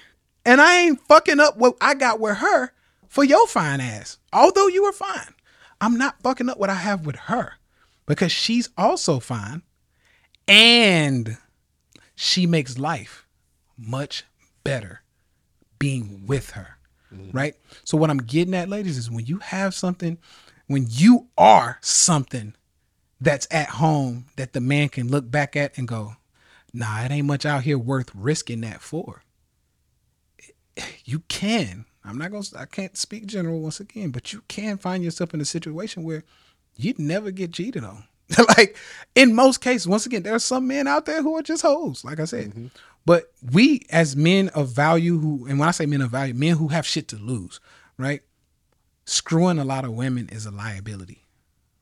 [0.45, 2.71] And I ain't fucking up what I got with her
[3.07, 4.17] for your fine ass.
[4.31, 5.33] Although you were fine.
[5.81, 7.53] I'm not fucking up what I have with her
[8.05, 9.61] because she's also fine
[10.47, 11.37] and
[12.15, 13.25] she makes life
[13.77, 14.23] much
[14.63, 15.01] better
[15.77, 16.77] being with her.
[17.13, 17.35] Mm-hmm.
[17.35, 17.55] Right?
[17.83, 20.17] So what I'm getting at ladies is when you have something
[20.67, 22.53] when you are something
[23.22, 26.15] that's at home that the man can look back at and go,
[26.74, 29.24] "Nah, it ain't much out here worth risking that for."
[31.05, 31.86] you can.
[32.03, 32.45] I'm not gonna.
[32.57, 36.24] I can't speak general once again, but you can find yourself in a situation where
[36.76, 38.05] you'd never get cheated on.
[38.57, 38.78] like
[39.15, 42.05] in most cases, once again, there are some men out there who are just hoes.
[42.05, 42.67] Like I said, mm-hmm.
[43.05, 46.55] but we as men of value, who and when I say men of value, men
[46.55, 47.59] who have shit to lose,
[47.97, 48.22] right?
[49.05, 51.26] Screwing a lot of women is a liability,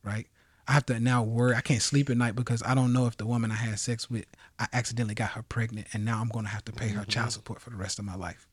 [0.03, 0.27] right?
[0.67, 1.55] I have to now worry.
[1.55, 4.09] I can't sleep at night because I don't know if the woman I had sex
[4.09, 4.25] with,
[4.59, 7.09] I accidentally got her pregnant, and now I'm going to have to pay her mm-hmm.
[7.09, 8.47] child support for the rest of my life,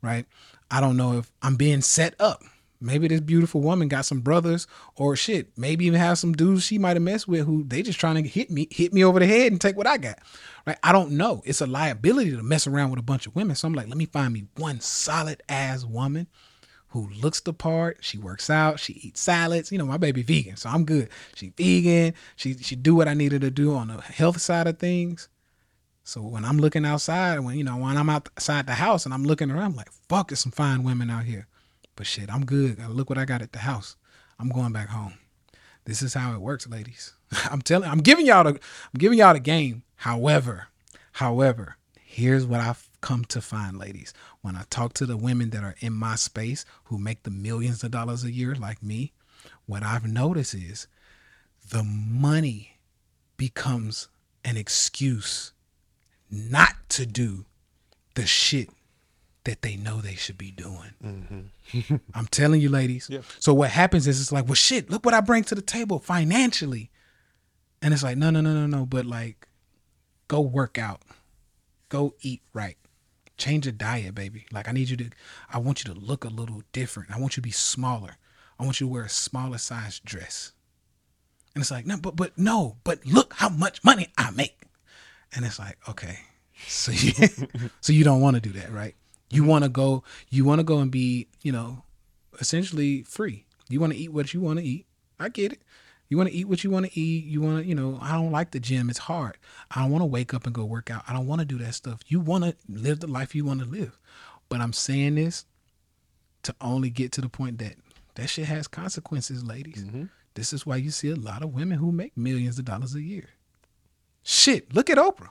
[0.00, 0.26] right?
[0.70, 2.42] I don't know if I'm being set up.
[2.78, 6.78] Maybe this beautiful woman got some brothers, or shit, maybe even have some dudes she
[6.78, 9.26] might have messed with who they just trying to hit me, hit me over the
[9.26, 10.18] head and take what I got,
[10.66, 10.78] right?
[10.82, 11.42] I don't know.
[11.46, 13.56] It's a liability to mess around with a bunch of women.
[13.56, 16.26] So I'm like, let me find me one solid ass woman
[16.88, 17.98] who looks the part.
[18.00, 18.80] She works out.
[18.80, 19.70] She eats salads.
[19.72, 21.08] You know, my baby vegan, so I'm good.
[21.34, 22.14] She vegan.
[22.36, 25.28] She she do what I needed to do on the health side of things.
[26.04, 29.24] So when I'm looking outside, when you know when I'm outside the house and I'm
[29.24, 31.48] looking around, I'm like, fuck, there's some fine women out here.
[31.96, 32.78] But shit, I'm good.
[32.88, 33.96] Look what I got at the house.
[34.38, 35.14] I'm going back home.
[35.84, 37.14] This is how it works, ladies.
[37.50, 39.82] I'm telling I'm giving y'all the I'm giving y'all the game.
[39.96, 40.68] However,
[41.12, 44.12] however, here's what I've come to find, ladies.
[44.40, 47.84] When I talk to the women that are in my space who make the millions
[47.84, 49.12] of dollars a year like me,
[49.66, 50.88] what I've noticed is
[51.70, 52.78] the money
[53.36, 54.08] becomes
[54.44, 55.52] an excuse
[56.28, 57.46] not to do
[58.16, 58.70] the shit
[59.44, 60.94] that they know they should be doing.
[61.04, 61.96] Mm-hmm.
[62.12, 63.06] I'm telling you, ladies.
[63.08, 63.20] Yeah.
[63.38, 66.00] So what happens is it's like, well, shit, look what I bring to the table
[66.00, 66.90] financially.
[67.80, 68.84] And it's like, no, no, no, no, no.
[68.84, 69.46] But like,
[70.26, 71.02] go work out,
[71.88, 72.76] go eat right,
[73.36, 74.46] change your diet, baby.
[74.52, 75.10] Like, I need you to,
[75.52, 77.10] I want you to look a little different.
[77.10, 78.16] I want you to be smaller.
[78.58, 80.52] I want you to wear a smaller size dress.
[81.54, 84.60] And it's like, no, but but no, but look how much money I make.
[85.34, 86.18] And it's like, okay.
[86.66, 87.12] So you
[87.80, 88.94] so you don't want to do that, right?
[89.30, 91.82] You want to go you want to go and be, you know,
[92.40, 93.46] essentially free.
[93.70, 94.86] You want to eat what you want to eat.
[95.18, 95.62] I get it.
[96.08, 97.24] You want to eat what you want to eat.
[97.24, 98.90] You want to, you know, I don't like the gym.
[98.90, 99.38] It's hard.
[99.70, 101.02] I don't want to wake up and go work out.
[101.08, 102.00] I don't want to do that stuff.
[102.06, 103.98] You want to live the life you want to live.
[104.48, 105.44] But I'm saying this
[106.44, 107.74] to only get to the point that
[108.14, 109.84] that shit has consequences, ladies.
[109.84, 110.04] Mm-hmm.
[110.34, 113.02] This is why you see a lot of women who make millions of dollars a
[113.02, 113.30] year.
[114.22, 115.30] Shit, look at Oprah.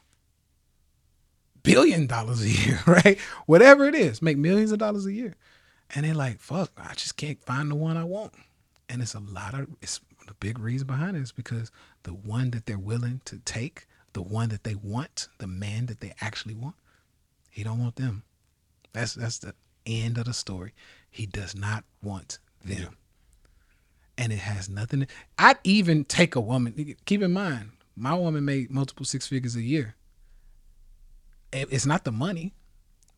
[1.63, 3.17] Billion dollars a year, right?
[3.45, 5.35] Whatever it is, make millions of dollars a year.
[5.93, 8.33] And they're like, fuck, I just can't find the one I want.
[8.89, 11.71] And it's a lot of it's the big reason behind it is because
[12.03, 15.99] the one that they're willing to take, the one that they want, the man that
[15.99, 16.75] they actually want,
[17.49, 18.23] he don't want them.
[18.93, 19.53] That's that's the
[19.85, 20.73] end of the story.
[21.09, 22.77] He does not want them.
[22.79, 22.87] Yeah.
[24.17, 25.01] And it has nothing.
[25.01, 25.07] To,
[25.37, 26.95] I'd even take a woman.
[27.05, 29.95] Keep in mind, my woman made multiple six figures a year.
[31.51, 32.53] It's not the money.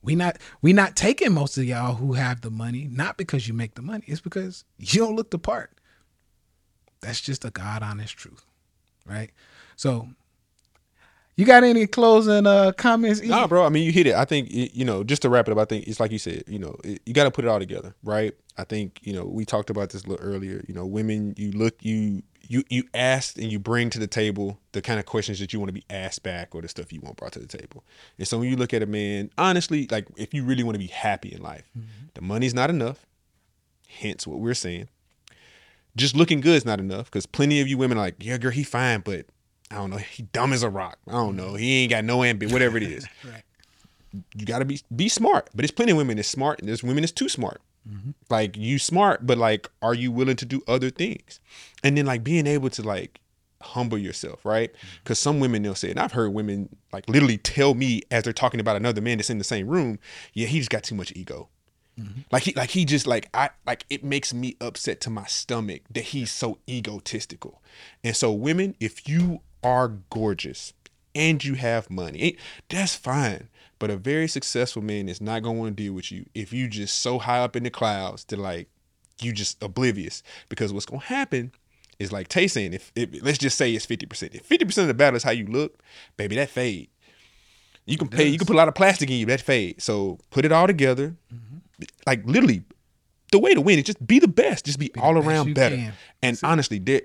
[0.01, 3.53] We not we not taking most of y'all who have the money, not because you
[3.53, 4.03] make the money.
[4.07, 5.76] It's because you don't look the part.
[7.01, 8.45] That's just a God honest truth,
[9.05, 9.31] right?
[9.75, 10.07] So,
[11.37, 13.21] you got any closing uh comments?
[13.21, 13.27] E?
[13.27, 13.63] Nah, bro.
[13.63, 14.15] I mean, you hit it.
[14.15, 15.03] I think you know.
[15.03, 16.43] Just to wrap it up, I think it's like you said.
[16.47, 18.33] You know, it, you got to put it all together, right?
[18.57, 20.65] I think you know we talked about this a little earlier.
[20.67, 24.59] You know, women, you look, you you you ask and you bring to the table
[24.71, 27.01] the kind of questions that you want to be asked back, or the stuff you
[27.01, 27.83] want brought to the table.
[28.17, 30.79] And so when you look at a man, honestly, like if you really want to
[30.79, 31.69] be happy in life,
[32.15, 33.05] the money's not enough.
[33.87, 34.89] Hence what we're saying.
[35.97, 38.51] Just looking good is not enough because plenty of you women are like, yeah, girl,
[38.51, 39.25] he fine, but
[39.69, 40.97] I don't know, he dumb as a rock.
[41.07, 43.43] I don't know, he ain't got no ambition, whatever it is Right.
[44.35, 45.49] you got to be be smart.
[45.53, 47.61] But there's plenty of women that's smart, and there's women that's too smart.
[47.89, 48.11] Mm-hmm.
[48.29, 51.39] Like you smart, but like, are you willing to do other things?
[51.83, 53.19] And then like being able to like
[53.61, 54.71] humble yourself, right?
[54.71, 54.87] Mm-hmm.
[55.03, 58.33] Because some women they'll say, and I've heard women like literally tell me as they're
[58.33, 59.99] talking about another man that's in the same room,
[60.33, 61.49] yeah, he just got too much ego.
[61.99, 62.21] Mm-hmm.
[62.31, 65.81] Like he like he just like I like it makes me upset to my stomach
[65.91, 67.61] that he's so egotistical.
[68.03, 70.73] And so women, if you are gorgeous
[71.15, 72.37] and you have money,
[72.69, 73.49] that's fine.
[73.79, 76.67] But a very successful man is not gonna want to deal with you if you
[76.67, 78.69] just so high up in the clouds that like
[79.21, 80.21] you just oblivious.
[80.49, 81.51] Because what's gonna happen
[81.99, 84.35] is like Tay saying, if, if let's just say it's fifty percent.
[84.35, 85.79] If fifty percent of the battle is how you look,
[86.15, 86.89] baby, that fade.
[87.85, 88.27] You can pay.
[88.27, 89.25] You can put a lot of plastic in you.
[89.27, 89.81] That fade.
[89.81, 91.15] So put it all together.
[91.33, 91.57] Mm-hmm.
[92.05, 92.63] Like literally,
[93.31, 94.65] the way to win is just be the best.
[94.65, 95.75] Just be, the all around better.
[95.75, 95.93] can.
[96.21, 97.01] And honestly, there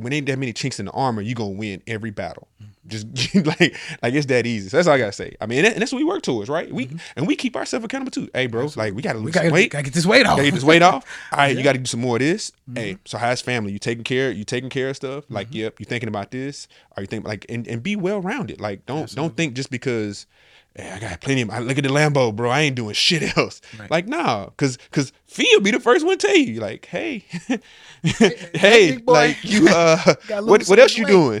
[0.00, 2.48] when ain't that many chinks in the armor, you gonna win every battle.
[2.86, 4.68] Just like like it's that easy.
[4.68, 5.36] So that's all I gotta say.
[5.40, 6.72] I mean, and, that- that's what we work towards, right?
[6.72, 6.96] We mm-hmm.
[7.16, 8.28] and we keep ourselves accountable too.
[8.32, 9.70] Hey, bro, like we gotta lose We gotta, weight.
[9.70, 10.36] gotta get this weight off.
[10.36, 11.04] Gotta get this weight off.
[11.32, 12.50] All right, you got to do some more of this.
[12.50, 12.76] Mm-hmm.
[12.76, 13.72] Hey, so how's family?
[13.72, 14.30] You taking care?
[14.30, 15.24] You taking care of stuff?
[15.28, 15.56] Like, mm-hmm.
[15.56, 15.80] yep.
[15.80, 16.66] You thinking about this?
[16.96, 18.60] Are you thinking like and, and be well rounded?
[18.60, 20.26] Like, don't don't think just because.
[20.76, 21.50] Hey, I got plenty of.
[21.50, 22.48] I look at the Lambo, bro.
[22.48, 23.60] I ain't doing shit else.
[23.78, 23.90] Right.
[23.90, 27.24] Like, nah, cause cause Fia be the first one to tell you, like, hey,
[28.02, 31.40] hey, big like you, uh, what what else you something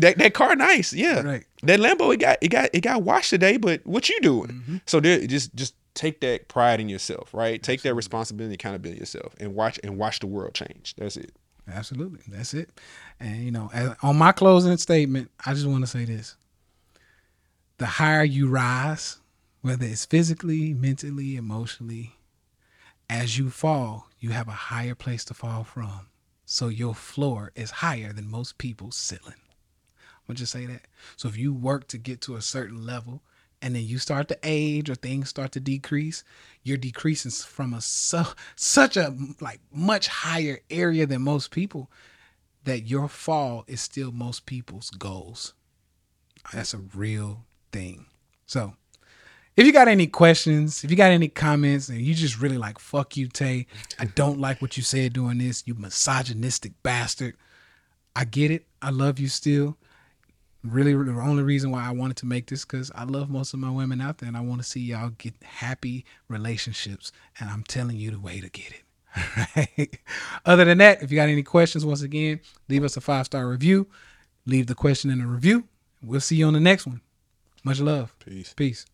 [0.00, 1.20] that that car nice, yeah.
[1.20, 1.44] Right.
[1.62, 4.48] That Lambo, it got it got it got washed today, but what you doing?
[4.48, 4.76] Mm-hmm.
[4.86, 7.62] So there, just just take that pride in yourself, right?
[7.62, 10.94] Take that responsibility, accountability in yourself, and watch and watch the world change.
[10.96, 11.32] That's it.
[11.70, 12.20] Absolutely.
[12.28, 12.70] That's it.
[13.20, 16.36] And, you know, as, on my closing statement, I just want to say this
[17.80, 19.20] the higher you rise,
[19.62, 22.14] whether it's physically, mentally, emotionally,
[23.08, 26.08] as you fall, you have a higher place to fall from.
[26.44, 29.40] So your floor is higher than most people's ceiling.
[29.96, 30.88] I'm gonna just say that.
[31.16, 33.22] So if you work to get to a certain level
[33.62, 36.22] and then you start to age or things start to decrease,
[36.62, 38.26] you're decreasing from a so
[38.56, 41.90] such a like much higher area than most people
[42.64, 45.54] that your fall is still most people's goals.
[46.52, 48.06] That's a real thing.
[48.46, 48.74] So
[49.56, 52.78] if you got any questions, if you got any comments, and you just really like,
[52.78, 53.66] fuck you, Tay.
[53.98, 57.36] I don't like what you said doing this, you misogynistic bastard.
[58.16, 58.66] I get it.
[58.80, 59.76] I love you still.
[60.62, 63.60] Really, the only reason why I wanted to make this because I love most of
[63.60, 67.12] my women out there, and I want to see y'all get happy relationships.
[67.38, 68.82] And I'm telling you the way to get it.
[69.56, 69.98] Right.
[70.46, 73.48] Other than that, if you got any questions, once again, leave us a five star
[73.48, 73.88] review.
[74.46, 75.64] Leave the question in the review.
[76.02, 77.00] We'll see you on the next one.
[77.64, 78.14] Much love.
[78.18, 78.54] Peace.
[78.54, 78.86] Peace.